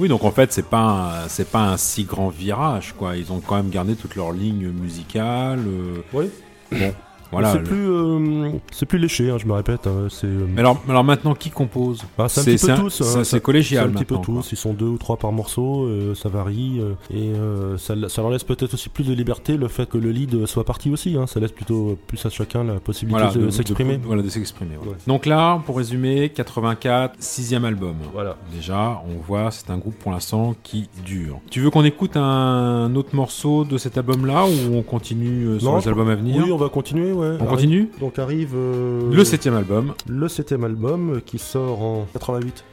Oui, 0.00 0.08
donc 0.08 0.24
en 0.24 0.30
fait, 0.30 0.50
c'est 0.50 0.64
pas 0.64 1.24
un- 1.24 1.28
c'est 1.28 1.50
pas 1.50 1.60
un 1.72 1.76
si 1.76 2.04
grand 2.04 2.30
virage, 2.30 2.94
quoi. 2.96 3.16
Ils 3.18 3.30
ont 3.32 3.40
quand 3.40 3.56
même 3.56 3.68
gardé 3.68 3.94
toute 3.96 4.16
leur 4.16 4.32
ligne 4.32 4.68
musicale. 4.70 5.60
euh, 5.66 6.00
Oui. 6.14 6.30
bon, 6.72 6.94
voilà. 7.32 7.52
c'est 7.52 7.58
le- 7.58 7.64
plus, 7.64 7.90
euh, 7.90 8.50
c'est 8.72 8.86
plus 8.86 8.98
léché, 8.98 9.30
hein, 9.30 9.38
je 9.38 9.46
me 9.46 9.52
répète. 9.52 9.86
hein, 9.86 10.06
c'est, 10.10 10.26
euh, 10.26 10.46
Mais 10.52 10.60
alors, 10.60 10.80
alors 10.88 11.04
maintenant, 11.04 11.34
qui 11.34 11.50
compose 11.50 12.02
bah, 12.18 12.28
c'est 12.28 12.40
un 12.40 12.44
petit 12.44 12.66
peu 12.66 12.74
tous. 12.74 12.90
c'est- 13.02 13.18
hein, 13.18 13.24
c'est 13.24 13.40
collégial 13.42 13.84
C'est 13.84 13.90
un 13.90 13.92
petit 13.92 14.04
peu 14.04 14.14
maintenant, 14.16 14.34
quoi. 14.34 14.42
tous. 14.42 14.52
Ils 14.52 14.56
sont 14.56 14.72
deux 14.72 14.86
ou 14.86 14.98
trois 14.98 15.16
par 15.16 15.32
morceau. 15.32 15.84
euh, 15.84 16.14
ça 16.14 16.28
varie 16.28 16.80
euh, 16.80 16.92
et 17.12 17.28
euh, 17.34 17.76
ça, 17.78 17.94
ça 18.08 18.22
leur 18.22 18.30
laisse 18.30 18.44
peut-être 18.44 18.74
aussi 18.74 18.88
plus 18.88 19.04
de 19.06 19.14
liberté 19.14 19.56
le 19.56 19.68
fait 19.68 19.88
que 19.88 19.98
le 19.98 20.10
lead 20.10 20.46
soit 20.46 20.64
parti 20.64 20.90
aussi. 20.90 21.16
hein, 21.16 21.26
ça 21.26 21.40
laisse 21.40 21.52
plutôt 21.52 21.96
plus 22.06 22.24
à 22.26 22.30
chacun 22.30 22.64
la 22.64 22.74
possibilité 22.80 23.22
Voilà, 23.22 23.46
de, 23.46 23.50
s'exprimer. 23.50 23.98
voilà, 24.04 24.22
de 24.22 24.28
s'exprimer. 24.28 24.76
ouais. 24.76 24.88
Ouais. 24.88 24.96
Donc 25.06 25.26
là, 25.26 25.60
pour 25.66 25.76
résumer, 25.76 26.28
84, 26.30 27.14
sixième 27.20 27.64
album. 27.64 27.94
Voilà. 28.12 28.36
Déjà, 28.54 29.02
on 29.08 29.20
voit, 29.26 29.50
c'est 29.50 29.70
un 29.70 29.78
groupe 29.78 29.94
pour 29.98 30.10
l'instant 30.12 30.54
qui 30.62 30.88
dure. 31.04 31.38
Tu 31.50 31.60
veux 31.60 31.70
qu'on 31.70 31.84
écoute 31.84 32.16
un 32.16 32.94
autre 32.94 33.14
morceau 33.14 33.64
de 33.64 33.78
cet 33.78 33.98
album-là 33.98 34.44
ou 34.46 34.74
on 34.74 34.82
continue 34.82 35.46
euh, 35.46 35.58
sur 35.58 35.70
Non, 35.72 35.78
les 35.78 35.88
albums 35.88 36.08
à 36.10 36.14
venir 36.14 36.42
Oui, 36.44 36.52
on 36.52 36.56
va 36.56 36.68
continuer. 36.68 37.12
Ouais. 37.12 37.19
On 37.20 37.34
Arrive- 37.36 37.48
continue 37.48 37.90
Donc 38.00 38.18
arrive 38.18 38.52
euh, 38.54 39.10
Le 39.12 39.24
septième 39.24 39.54
album. 39.54 39.94
le 40.08 40.28
septième 40.28 40.64
album 40.64 41.14
euh, 41.16 41.20
qui 41.24 41.38
sort 41.38 41.82
en 41.82 42.06
88. 42.12 42.64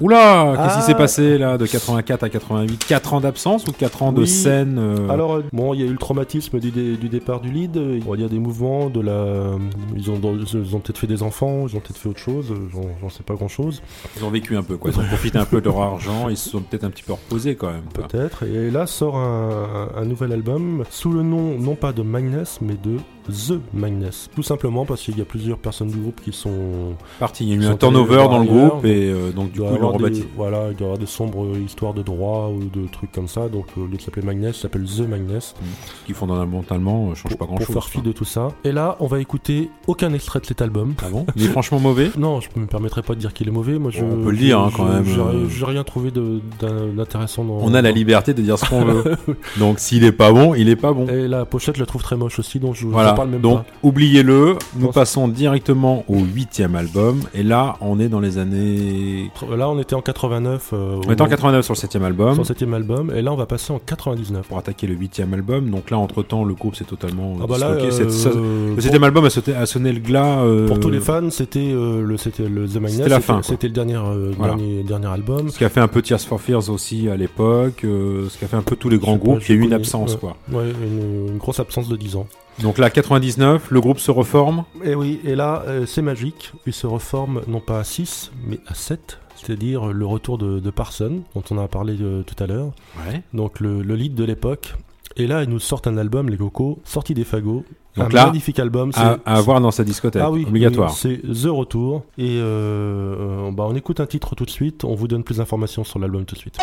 Oula, 0.00 0.54
qu'est-ce 0.56 0.74
qui 0.74 0.80
Ah. 0.80 0.80
s'est 0.80 0.94
passé 0.96 1.38
là 1.38 1.56
de 1.56 1.66
84 1.66 2.24
à 2.24 2.28
88 2.28 2.84
4 2.84 3.14
ans 3.14 3.20
d'absence 3.20 3.64
ou 3.68 3.72
4 3.72 4.02
ans 4.02 4.10
de 4.12 4.24
scène 4.24 4.76
euh, 4.76 5.08
Alors, 5.08 5.38
bon, 5.52 5.72
il 5.72 5.80
y 5.80 5.82
a 5.84 5.86
eu 5.86 5.92
le 5.92 5.98
traumatisme 5.98 6.58
du, 6.58 6.72
dé- 6.72 6.96
du 6.96 7.08
départ 7.08 7.40
du 7.40 7.48
lead. 7.52 7.76
Il 7.76 8.20
y 8.20 8.24
a 8.24 8.28
des 8.28 8.40
mouvements, 8.40 8.90
de 8.90 9.00
la... 9.00 9.52
ils 9.94 10.10
ont, 10.10 10.20
ils 10.52 10.74
ont 10.74 10.80
peut-être 10.80 10.98
fait 10.98 11.06
des 11.06 11.22
enfants, 11.22 11.66
ils 11.68 11.76
ont 11.76 11.80
peut-être 11.80 11.96
fait 11.98 12.08
autre 12.08 12.18
chose, 12.18 12.52
j'en 13.00 13.08
sais 13.08 13.22
pas 13.22 13.34
grand-chose, 13.34 13.82
Ils 14.16 14.24
ont 14.24 14.30
vécu 14.30 14.56
un 14.56 14.64
peu, 14.64 14.76
quoi. 14.76 14.90
Ils 14.92 14.98
ont 14.98 15.04
profité 15.04 15.38
un 15.38 15.44
peu 15.44 15.60
de 15.60 15.66
leur 15.66 15.80
argent, 15.80 16.28
ils 16.28 16.36
se 16.36 16.50
sont 16.50 16.60
peut-être 16.60 16.82
un 16.82 16.90
petit 16.90 17.04
peu 17.04 17.12
reposés 17.12 17.54
quand 17.54 17.70
même. 17.70 17.84
peut-être. 17.94 18.42
Et 18.42 18.72
là 18.72 18.88
sort 18.88 19.16
un, 19.16 19.90
un- 19.96 20.02
un 20.02 20.04
nouvel 20.06 20.32
album 20.32 20.82
sous 20.90 21.12
le 21.12 21.22
nom, 21.22 21.56
non 21.56 21.76
pas 21.76 21.92
de 21.92 22.02
Magnus, 22.02 22.58
mais 22.60 22.74
de 22.74 22.96
The 23.28 23.54
Magnus. 23.72 24.28
Tout 24.34 24.42
simplement 24.42 24.84
parce 24.84 25.02
qu'il 25.02 25.16
y 25.18 25.22
a 25.22 25.24
plusieurs 25.24 25.58
personnes 25.58 25.88
du 25.88 25.98
groupe 25.98 26.20
qui 26.22 26.32
sont... 26.32 26.94
Parti, 27.18 27.44
il 27.44 27.50
y 27.50 27.52
a 27.52 27.56
eu 27.56 27.66
un 27.70 27.76
turnover 27.76 28.24
dans 28.28 28.38
le 28.40 28.46
groupe 28.46 28.84
et 28.84 29.10
euh, 29.10 29.30
donc 29.32 29.52
du 29.52 29.60
coup 29.60 29.66
y 29.66 29.74
ils 29.74 29.78
l'ont 29.80 29.92
rebaptisé. 29.92 30.28
Voilà, 30.36 30.70
il 30.72 30.80
y 30.80 30.82
avoir 30.82 30.98
des 30.98 31.06
sombres 31.06 31.56
histoires 31.58 31.94
de 31.94 32.02
droit 32.02 32.48
ou 32.54 32.64
de 32.64 32.86
trucs 32.88 33.12
comme 33.12 33.28
ça. 33.28 33.48
Donc 33.48 33.66
euh, 33.76 33.82
au 33.82 33.86
lieu 33.86 33.96
de 33.96 34.02
s'appeler 34.02 34.24
Magnus, 34.26 34.60
s'appelle 34.60 34.84
The 34.84 35.08
Magnus. 35.08 35.54
Ce 36.00 36.06
qu'ils 36.06 36.14
font 36.14 36.26
fondamentalement 36.26 37.10
euh, 37.10 37.14
change 37.14 37.30
Pour, 37.30 37.38
pas 37.38 37.46
grand 37.46 37.56
pour 37.56 37.66
chose. 37.66 37.74
faire 37.74 37.84
fi 37.84 38.02
de 38.02 38.12
tout 38.12 38.24
ça. 38.24 38.48
Et 38.64 38.72
là, 38.72 38.96
on 39.00 39.06
va 39.06 39.20
écouter 39.20 39.70
aucun 39.86 40.12
extrait 40.14 40.40
de 40.40 40.46
cet 40.46 40.62
album. 40.62 40.94
Ah 41.02 41.08
bon? 41.10 41.26
Il 41.36 41.44
est 41.44 41.48
franchement 41.48 41.78
mauvais? 41.80 42.10
Non, 42.18 42.40
je 42.40 42.48
me 42.58 42.66
permettrai 42.66 43.02
pas 43.02 43.14
de 43.14 43.20
dire 43.20 43.32
qu'il 43.34 43.48
est 43.48 43.52
mauvais. 43.52 43.78
Moi, 43.78 43.90
je, 43.90 44.02
on 44.02 44.22
peut 44.22 44.30
le 44.30 44.36
dire, 44.36 44.58
hein, 44.60 44.68
je- 44.70 44.76
quand 44.76 44.84
même, 44.84 45.04
J'ai 45.04 45.20
euh. 45.20 45.66
rien 45.66 45.84
trouvé 45.84 46.10
d'intéressant 46.10 47.44
dans. 47.44 47.58
On 47.60 47.74
a 47.74 47.82
la 47.82 47.90
liberté 47.90 48.34
de 48.34 48.42
dire 48.42 48.58
ce 48.58 48.68
qu'on 48.68 48.84
veut. 48.84 49.16
donc 49.58 49.78
s'il 49.78 50.04
est 50.04 50.12
pas 50.12 50.32
bon, 50.32 50.54
il 50.54 50.68
est 50.68 50.76
pas 50.76 50.92
bon. 50.92 51.06
Et 51.08 51.28
la 51.28 51.44
pochette, 51.44 51.76
je 51.76 51.80
la 51.80 51.86
trouve 51.86 52.02
très 52.02 52.16
moche 52.16 52.38
aussi, 52.38 52.58
donc 52.60 52.74
je, 52.74 52.80
je 52.82 53.13
Voilà, 53.14 53.16
parle 53.16 53.28
même 53.30 53.40
donc 53.40 53.58
pas. 53.64 53.70
oubliez-le, 53.82 54.56
nous 54.76 54.92
passons 54.92 55.28
directement 55.28 56.04
au 56.08 56.18
huitième 56.18 56.74
album, 56.74 57.20
et 57.34 57.42
là 57.42 57.76
on 57.80 57.98
est 58.00 58.08
dans 58.08 58.20
les 58.20 58.38
années... 58.38 59.30
Là, 59.56 59.68
on 59.68 59.78
était 59.78 59.94
en 59.94 60.00
89. 60.02 60.70
euh, 60.72 61.00
On 61.06 61.10
est 61.10 61.20
en 61.20 61.26
89 61.28 61.64
sur 61.64 61.74
le 61.74 61.78
septième 61.78 62.04
album, 62.04 62.32
Sur 62.34 62.42
le 62.42 62.46
septième 62.46 62.74
album, 62.74 63.12
et 63.14 63.22
là, 63.22 63.32
on 63.32 63.36
va 63.36 63.46
passer 63.46 63.72
en 63.72 63.78
99. 63.78 64.46
pour 64.48 64.58
attaquer 64.58 64.86
le 64.86 64.94
huitième 64.94 65.32
album, 65.34 65.70
donc 65.70 65.90
là 65.90 65.98
entre 65.98 66.22
temps 66.22 66.44
le 66.44 66.54
groupe 66.54 66.74
s'est 66.76 66.84
totalement 66.84 67.36
Ah 67.42 67.46
bah 67.46 67.58
là, 67.58 67.78
ça- 67.90 68.28
euh, 68.30 68.68
le 68.68 68.74
pour, 68.74 68.82
septième 68.82 69.04
album 69.04 69.24
a, 69.24 69.30
sauté- 69.30 69.54
a 69.54 69.66
sonné 69.66 69.92
le 69.92 70.00
glas... 70.00 70.40
euh, 70.40 70.66
pour 70.66 70.80
tous 70.80 70.90
les 70.90 71.00
fans, 71.00 71.30
c'était 71.30 71.58
euh, 71.72 72.02
le, 72.02 72.16
c'était 72.16 72.48
le 72.48 72.66
The 72.66 72.76
Magnus. 72.76 72.96
C'était 72.98 73.08
la 73.08 73.20
fin. 73.20 73.42
C'était 73.42 73.68
le 73.68 73.72
dernier, 73.74 73.96
euh, 73.96 74.32
Voilà. 74.36 74.54
dernier, 74.54 74.82
dernier 74.82 75.06
album. 75.08 75.48
Ce 75.50 75.58
qu'a 75.58 75.68
fait 75.68 75.80
un 75.80 75.88
peu 75.88 76.02
Tears 76.02 76.20
for 76.20 76.40
Fears 76.40 76.68
aussi 76.70 77.08
à 77.08 77.16
l'époque, 77.16 77.84
euh, 77.84 78.28
ce 78.28 78.38
qu'a 78.38 78.46
fait 78.46 78.56
un 78.56 78.62
peu 78.62 78.76
tous 78.76 78.88
les 78.88 78.98
grands 78.98 79.16
groupes, 79.16 79.40
il 79.48 79.54
y 79.54 79.58
a 79.58 79.60
eu 79.60 79.64
une 79.64 79.72
absence 79.72 80.12
ouais. 80.14 80.18
quoi. 80.20 80.36
Ouais, 80.52 80.64
une, 80.70 81.28
une 81.32 81.38
grosse 81.38 81.60
absence 81.60 81.88
de 81.88 81.96
10 81.96 82.16
ans. 82.16 82.26
Donc 82.62 82.78
là 82.78 82.88
99, 82.90 83.70
le 83.70 83.80
groupe 83.80 83.98
se 83.98 84.10
reforme. 84.10 84.64
Et 84.84 84.94
oui, 84.94 85.20
et 85.24 85.34
là, 85.34 85.62
euh, 85.66 85.86
c'est 85.86 86.02
magique. 86.02 86.52
Il 86.66 86.72
se 86.72 86.86
reforme 86.86 87.42
non 87.48 87.60
pas 87.60 87.80
à 87.80 87.84
6, 87.84 88.30
mais 88.46 88.60
à 88.66 88.74
7. 88.74 89.18
C'est-à-dire 89.36 89.86
le 89.86 90.06
retour 90.06 90.38
de, 90.38 90.60
de 90.60 90.70
Parson, 90.70 91.22
dont 91.34 91.42
on 91.50 91.58
a 91.58 91.66
parlé 91.68 91.96
euh, 92.00 92.22
tout 92.22 92.40
à 92.42 92.46
l'heure. 92.46 92.70
Ouais. 93.06 93.22
donc 93.32 93.60
le, 93.60 93.82
le 93.82 93.96
lead 93.96 94.14
de 94.14 94.24
l'époque. 94.24 94.74
Et 95.16 95.26
là, 95.26 95.42
ils 95.42 95.48
nous 95.48 95.60
sortent 95.60 95.86
un 95.86 95.96
album, 95.98 96.28
les 96.28 96.36
Cocos, 96.36 96.78
sorti 96.84 97.12
des 97.14 97.24
fagots. 97.24 97.64
Donc 97.96 98.06
un 98.12 98.16
là, 98.16 98.26
magnifique 98.26 98.58
album. 98.58 98.90
À, 98.94 99.18
à 99.26 99.36
avoir 99.36 99.60
dans 99.60 99.70
sa 99.70 99.84
discothèque, 99.84 100.22
Ah 100.24 100.30
oui, 100.30 100.44
obligatoire. 100.48 100.90
oui, 100.90 100.96
c'est 100.98 101.20
The 101.42 101.46
Retour. 101.50 102.04
Et 102.18 102.38
euh, 102.40 103.50
bah, 103.52 103.64
on 103.68 103.74
écoute 103.76 104.00
un 104.00 104.06
titre 104.06 104.34
tout 104.34 104.44
de 104.44 104.50
suite. 104.50 104.84
On 104.84 104.94
vous 104.94 105.06
donne 105.08 105.22
plus 105.24 105.36
d'informations 105.38 105.84
sur 105.84 105.98
l'album 105.98 106.24
tout 106.24 106.34
de 106.34 106.40
suite. 106.40 106.58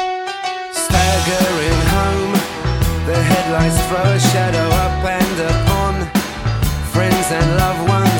Staggering 0.73 1.81
home, 1.93 2.33
the 3.05 3.15
headlights 3.15 3.79
throw 3.87 4.11
a 4.11 4.19
shadow 4.19 4.67
up 4.69 5.05
and 5.05 5.20
and 7.33 7.55
loved 7.55 7.89
ones 7.89 8.10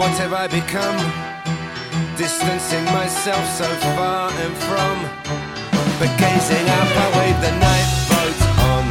what 0.00 0.16
have 0.16 0.32
I 0.32 0.46
become? 0.46 0.96
distancing 2.16 2.84
myself 2.86 3.44
so 3.60 3.68
far 3.96 4.30
and 4.44 4.54
from. 4.68 4.96
But 6.00 6.10
gazing 6.20 6.66
up, 6.80 6.90
I 7.04 7.08
wave 7.18 7.38
the 7.46 7.54
night 7.68 7.88
boat 8.08 8.40
on. 8.72 8.84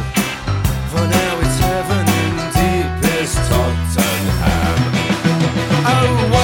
For 0.90 1.04
now 1.18 1.32
it's 1.42 1.58
heaven 1.70 2.04
in 2.22 2.32
deepest 2.58 3.36
Tottenham. 3.50 4.78
Oh, 5.94 6.39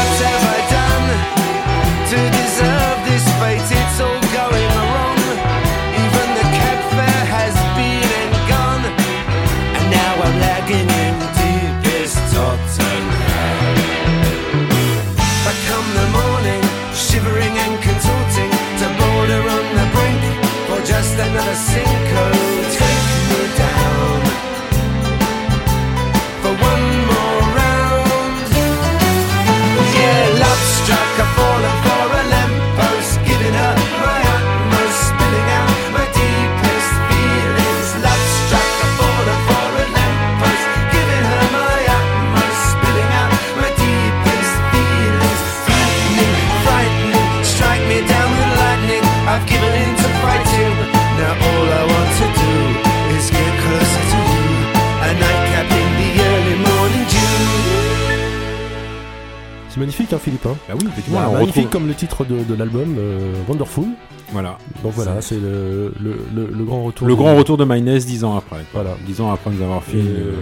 magnifique, 59.98 60.12
hein, 60.12 60.18
Philippe. 60.22 60.46
Hein. 60.46 60.56
Bah 60.68 60.74
oui, 60.80 60.86
effectivement, 60.88 61.20
Bah, 61.20 61.26
on 61.30 61.32
magnifique 61.34 61.54
retrouve. 61.56 61.70
comme 61.72 61.86
le 61.88 61.94
titre 61.94 62.24
de, 62.24 62.42
de 62.44 62.54
l'album, 62.54 62.96
euh, 62.98 63.32
Wonderful. 63.48 63.84
Voilà. 64.32 64.58
Donc 64.82 64.92
voilà, 64.94 65.20
c'est 65.20 65.36
le, 65.38 65.94
le, 66.02 66.18
le, 66.34 66.46
le 66.52 66.64
grand 66.64 66.82
retour. 66.82 67.06
Le 67.06 67.14
de- 67.14 67.18
grand 67.18 67.36
retour 67.36 67.56
de 67.56 67.64
Maynes 67.64 67.96
dix 67.98 68.24
ans 68.24 68.36
après. 68.36 68.56
quoi. 68.72 68.82
Voilà. 68.82 68.96
Dix 69.06 69.20
ans 69.20 69.30
après 69.32 69.50
nous 69.50 69.62
avoir 69.62 69.84
fait. 69.84 69.98
Euh, 69.98 70.32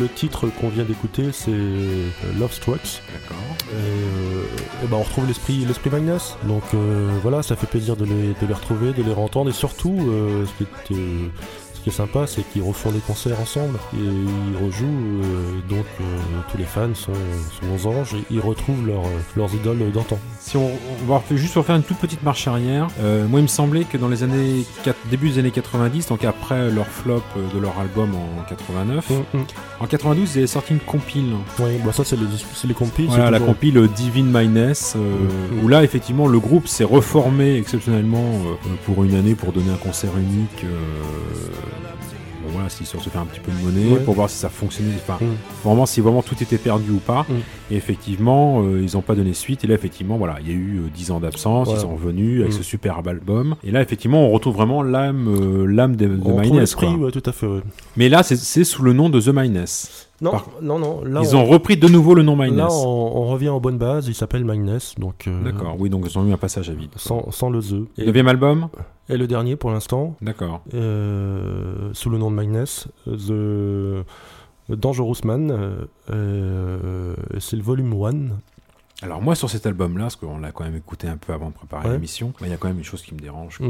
le 0.00 0.08
titre 0.08 0.46
qu'on 0.58 0.70
vient 0.70 0.84
d'écouter, 0.84 1.24
c'est 1.32 1.50
euh, 1.50 2.08
Love 2.40 2.54
Strokes. 2.54 3.02
D'accord. 3.12 3.36
Et, 3.70 3.74
euh, 3.74 4.84
et 4.84 4.86
ben 4.86 4.96
on 4.96 5.02
retrouve 5.02 5.26
l'esprit 5.26 5.56
l'esprit 5.66 5.90
Magnus. 5.90 6.36
Donc 6.44 6.62
euh, 6.72 7.10
voilà, 7.22 7.42
ça 7.42 7.54
fait 7.54 7.66
plaisir 7.66 7.96
de 7.96 8.06
les, 8.06 8.28
de 8.40 8.46
les 8.48 8.54
retrouver, 8.54 8.94
de 8.94 9.02
les 9.02 9.12
entendre. 9.12 9.50
Et 9.50 9.52
surtout, 9.52 9.98
ce, 10.00 10.56
qui 10.56 10.62
est, 10.94 10.96
ce 10.96 11.67
qui 11.88 11.94
est 11.94 11.96
sympa, 11.96 12.26
c'est 12.26 12.42
qu'ils 12.50 12.62
refont 12.62 12.90
des 12.90 12.98
concerts 13.00 13.40
ensemble. 13.40 13.78
Et 13.94 13.98
ils 14.02 14.64
rejouent. 14.64 14.86
euh, 14.86 15.60
donc 15.68 15.86
euh, 16.00 16.04
tous 16.50 16.58
les 16.58 16.64
fans 16.64 16.94
sont, 16.94 17.12
sont 17.12 17.88
aux 17.88 17.90
anges 17.92 18.14
et 18.14 18.24
ils 18.30 18.40
retrouvent 18.40 18.86
leur, 18.86 19.00
euh, 19.04 19.18
leurs 19.36 19.54
idoles 19.54 19.90
d'antan. 19.92 20.18
Si 20.40 20.56
on, 20.56 20.70
on 21.02 21.06
va 21.06 21.22
juste 21.30 21.54
refaire 21.54 21.76
une 21.76 21.82
toute 21.82 21.98
petite 21.98 22.22
marche 22.22 22.46
arrière, 22.48 22.88
euh, 23.00 23.26
moi 23.26 23.40
il 23.40 23.44
me 23.44 23.48
semblait 23.48 23.84
que 23.84 23.96
dans 23.98 24.08
les 24.08 24.22
années 24.22 24.64
4 24.84 24.96
début 25.10 25.30
des 25.30 25.38
années 25.40 25.50
90, 25.50 26.08
donc 26.08 26.24
après 26.24 26.70
leur 26.70 26.86
flop 26.86 27.22
de 27.54 27.58
leur 27.58 27.78
album 27.78 28.10
en 28.14 28.42
89, 28.48 29.10
Hum, 29.10 29.24
hum. 29.34 29.44
en 29.80 29.86
92 29.86 30.34
ils 30.34 30.38
avaient 30.38 30.46
sorti 30.46 30.72
une 30.74 30.80
compile. 30.80 31.32
Oui, 31.58 31.70
bah 31.84 31.92
ça 31.92 32.04
c'est 32.04 32.16
les, 32.16 32.22
les 32.64 32.74
compiles. 32.74 33.06
Voilà, 33.08 33.30
la 33.30 33.38
toujours- 33.38 33.54
compile 33.54 33.88
Divine 33.94 34.30
Miness, 34.30 34.94
euh, 34.96 35.00
Mhm. 35.52 35.64
où 35.64 35.68
là 35.68 35.82
effectivement 35.84 36.26
le 36.28 36.38
groupe 36.40 36.66
s'est 36.68 36.84
reformé 36.84 37.56
exceptionnellement 37.56 38.32
pour 38.86 39.04
une 39.04 39.14
année 39.14 39.34
pour 39.34 39.52
donner 39.52 39.70
un 39.70 39.76
concert 39.76 40.16
unique. 40.16 40.64
euh, 40.64 40.68
bon, 42.42 42.50
voilà, 42.52 42.68
de 42.68 42.72
se 42.72 43.08
faire 43.10 43.20
un 43.20 43.26
petit 43.26 43.40
peu 43.40 43.50
de 43.52 43.56
monnaie, 43.64 43.92
Ouais. 43.94 44.00
pour 44.04 44.14
voir 44.14 44.30
si 44.30 44.36
ça 44.36 44.48
fonctionnait, 44.48 44.92
enfin, 44.96 45.18
Mhm. 45.24 45.34
vraiment 45.64 45.86
si 45.86 46.00
vraiment 46.00 46.22
tout 46.22 46.36
était 46.42 46.58
perdu 46.58 46.90
ou 46.92 46.98
pas. 46.98 47.26
Mhm. 47.28 47.36
Et 47.70 47.76
effectivement, 47.76 48.62
euh, 48.62 48.80
ils 48.82 48.94
n'ont 48.94 49.02
pas 49.02 49.14
donné 49.14 49.34
suite. 49.34 49.64
Et 49.64 49.66
là, 49.66 49.74
effectivement, 49.74 50.16
voilà, 50.16 50.36
il 50.40 50.48
y 50.48 50.50
a 50.50 50.54
eu 50.54 50.78
euh, 50.78 50.88
10 50.94 51.10
ans 51.10 51.20
d'absence, 51.20 51.66
Voilà. 51.68 51.80
ils 51.80 51.82
sont 51.82 51.94
revenus 51.94 52.40
avec 52.40 52.52
Mhm. 52.52 52.58
ce 52.58 52.62
superbe 52.64 53.08
album. 53.08 53.56
Et 53.64 53.70
là, 53.70 53.82
effectivement, 53.82 54.26
on 54.26 54.30
retrouve 54.30 54.54
vraiment 54.54 54.82
l'âme, 54.82 55.26
euh, 55.28 55.66
l'âme 55.66 55.96
de, 55.96 56.06
de 56.06 56.18
On 56.24 56.36
quoi. 56.96 57.06
ouais, 57.06 57.12
tout 57.12 57.22
à 57.26 57.32
fait. 57.32 57.46
ouais. 57.46 57.60
Mais 57.96 58.08
là, 58.08 58.22
c'est- 58.22 58.36
sous 58.64 58.82
le 58.82 58.92
nom 58.92 59.08
de 59.10 59.20
The 59.20 59.28
Maynes. 59.28 59.64
Non, 60.20 60.32
Par- 60.32 60.48
non, 60.62 60.78
non. 60.80 61.04
Là, 61.04 61.20
Ils 61.22 61.36
on, 61.36 61.40
ont 61.40 61.44
repris 61.44 61.76
de 61.76 61.86
nouveau 61.86 62.14
le 62.14 62.22
nom 62.24 62.34
Maynes. 62.34 62.56
là 62.56 62.66
on, 62.70 62.76
on 63.18 63.26
revient 63.28 63.50
aux 63.50 63.60
bonnes 63.60 63.78
bases. 63.78 64.08
Il 64.08 64.14
s'appelle 64.14 64.44
Magnus, 64.44 64.96
donc 64.98 65.26
euh, 65.28 65.42
D'accord, 65.44 65.76
oui, 65.78 65.90
donc 65.90 66.06
ils 66.10 66.18
ont 66.18 66.26
eu 66.26 66.32
un 66.32 66.36
passage 66.36 66.68
à 66.70 66.72
vide. 66.72 66.90
sans, 66.96 67.30
sans 67.30 67.50
le 67.50 67.60
the. 67.60 67.86
Et, 67.98 68.06
Neuvième 68.06 68.26
album 68.28 68.68
et 69.08 69.16
le 69.16 69.26
dernier 69.28 69.54
pour 69.56 69.70
l'instant, 69.70 70.16
D'accord. 70.20 70.60
euh, 70.74 71.90
sous 71.92 72.10
le 72.10 72.18
nom 72.18 72.30
de 72.30 72.36
Magnus, 72.36 72.88
The 73.06 74.04
Dangerous 74.76 75.16
Man. 75.24 75.86
euh, 76.10 77.14
c'est 77.38 77.56
le 77.56 77.62
volume 77.62 77.92
1. 77.92 79.04
Alors 79.06 79.22
moi, 79.22 79.34
sur 79.36 79.48
cet 79.48 79.64
album-là, 79.66 80.04
parce 80.04 80.16
qu'on 80.16 80.38
l'a 80.38 80.50
quand 80.50 80.64
même 80.64 80.74
écouté 80.76 81.06
un 81.06 81.16
peu 81.16 81.32
avant 81.32 81.50
de 81.50 81.54
préparer 81.54 81.86
Ouais. 81.86 81.94
l'émission, 81.94 82.32
il 82.42 82.48
y 82.48 82.52
a 82.52 82.56
quand 82.56 82.68
même 82.68 82.78
une 82.78 82.84
chose 82.84 83.02
qui 83.02 83.14
me 83.14 83.20
dérange. 83.20 83.58
quoi. 83.58 83.68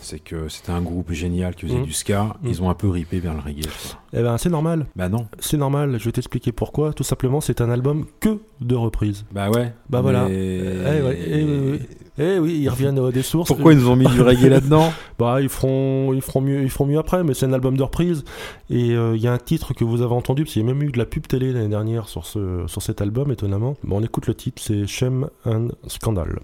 C'est 0.00 0.20
que 0.20 0.48
c'était 0.48 0.70
un 0.72 0.82
groupe 0.82 1.10
génial 1.12 1.54
qui 1.56 1.66
faisait 1.66 1.78
Mhm. 1.78 1.84
du 1.84 1.92
ska. 1.92 2.36
Ils 2.44 2.62
ont 2.62 2.70
un 2.70 2.74
peu 2.74 2.88
ripé 2.88 3.18
vers 3.18 3.34
le 3.34 3.40
reggae. 3.40 3.66
Eh 4.12 4.22
ben, 4.22 4.38
c'est 4.38 4.48
normal. 4.50 4.86
Bah 4.94 5.08
non. 5.08 5.26
C'est 5.40 5.56
normal. 5.56 5.96
Je 5.98 6.04
vais 6.04 6.12
t'expliquer 6.12 6.52
pourquoi. 6.52 6.92
Tout 6.92 7.02
simplement, 7.02 7.40
c'est 7.40 7.60
un 7.60 7.70
album 7.70 8.06
que 8.20 8.38
de 8.60 8.74
reprises. 8.76 9.24
Bah 9.32 9.50
ouais. 9.50 9.72
Bah 9.90 10.00
voilà. 10.00 10.28
Mais- 10.28 10.34
Eh 10.36 11.02
ouais, 11.02 11.18
eh 11.26 11.44
oui. 11.44 11.80
Eh 12.18 12.38
oui, 12.38 12.60
ils 12.62 12.68
reviennent 12.70 12.98
euh, 12.98 13.10
des 13.10 13.22
sources. 13.22 13.48
Pourquoi 13.48 13.72
ils 13.74 13.78
nous 13.80 13.90
ont 13.90 13.96
mis 13.96 14.06
du 14.06 14.22
reggae 14.22 14.48
là-dedans 14.48 14.90
Bah, 15.18 15.42
ils 15.42 15.50
feront, 15.50 16.14
ils 16.14 16.22
feront 16.22 16.40
mieux, 16.40 16.62
ils 16.62 16.70
feront 16.70 16.86
mieux 16.86 16.98
après, 16.98 17.22
mais 17.24 17.34
c'est 17.34 17.44
un 17.46 17.52
album 17.52 17.76
de 17.76 17.82
reprise. 17.82 18.24
Et 18.70 18.92
euh, 18.94 19.16
il 19.16 19.20
y 19.22 19.26
a 19.28 19.32
un 19.32 19.38
titre 19.38 19.74
que 19.74 19.84
vous 19.84 20.00
avez 20.02 20.14
entendu, 20.14 20.44
parce 20.44 20.54
qu'il 20.54 20.62
y 20.62 20.64
a 20.64 20.68
même 20.72 20.82
eu 20.82 20.90
de 20.92 20.98
la 20.98 21.04
pub 21.04 21.26
télé 21.26 21.52
l'année 21.52 21.68
dernière 21.68 22.08
sur 22.08 22.24
ce, 22.24 22.64
sur 22.68 22.80
cet 22.80 23.02
album, 23.02 23.30
étonnamment. 23.32 23.76
Bon, 23.84 23.98
on 23.98 24.02
écoute 24.02 24.28
le 24.28 24.34
titre, 24.34 24.62
c'est 24.64 24.86
Shame 24.86 25.28
and 25.44 25.68
Scandal. 25.88 26.38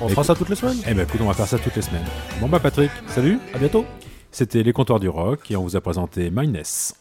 On 0.00 0.04
Écoute- 0.04 0.10
fera 0.10 0.24
ça 0.24 0.34
toutes 0.36 0.48
les 0.50 0.56
semaines. 0.56 0.78
Eh 0.88 0.94
ben 0.94 1.02
écoute, 1.02 1.20
on 1.20 1.26
va 1.26 1.34
faire 1.34 1.46
ça 1.48 1.58
toutes 1.58 1.74
les 1.76 1.82
semaines. 1.82 2.04
Bon 2.40 2.48
bah 2.48 2.60
Patrick, 2.60 2.90
salut 3.08 3.38
À 3.54 3.58
bientôt. 3.58 3.84
C'était 4.30 4.62
Les 4.62 4.72
Comptoirs 4.72 5.00
du 5.00 5.08
Rock 5.08 5.50
et 5.50 5.56
on 5.56 5.62
vous 5.62 5.76
a 5.76 5.80
présenté 5.80 6.30
Myness. 6.30 6.94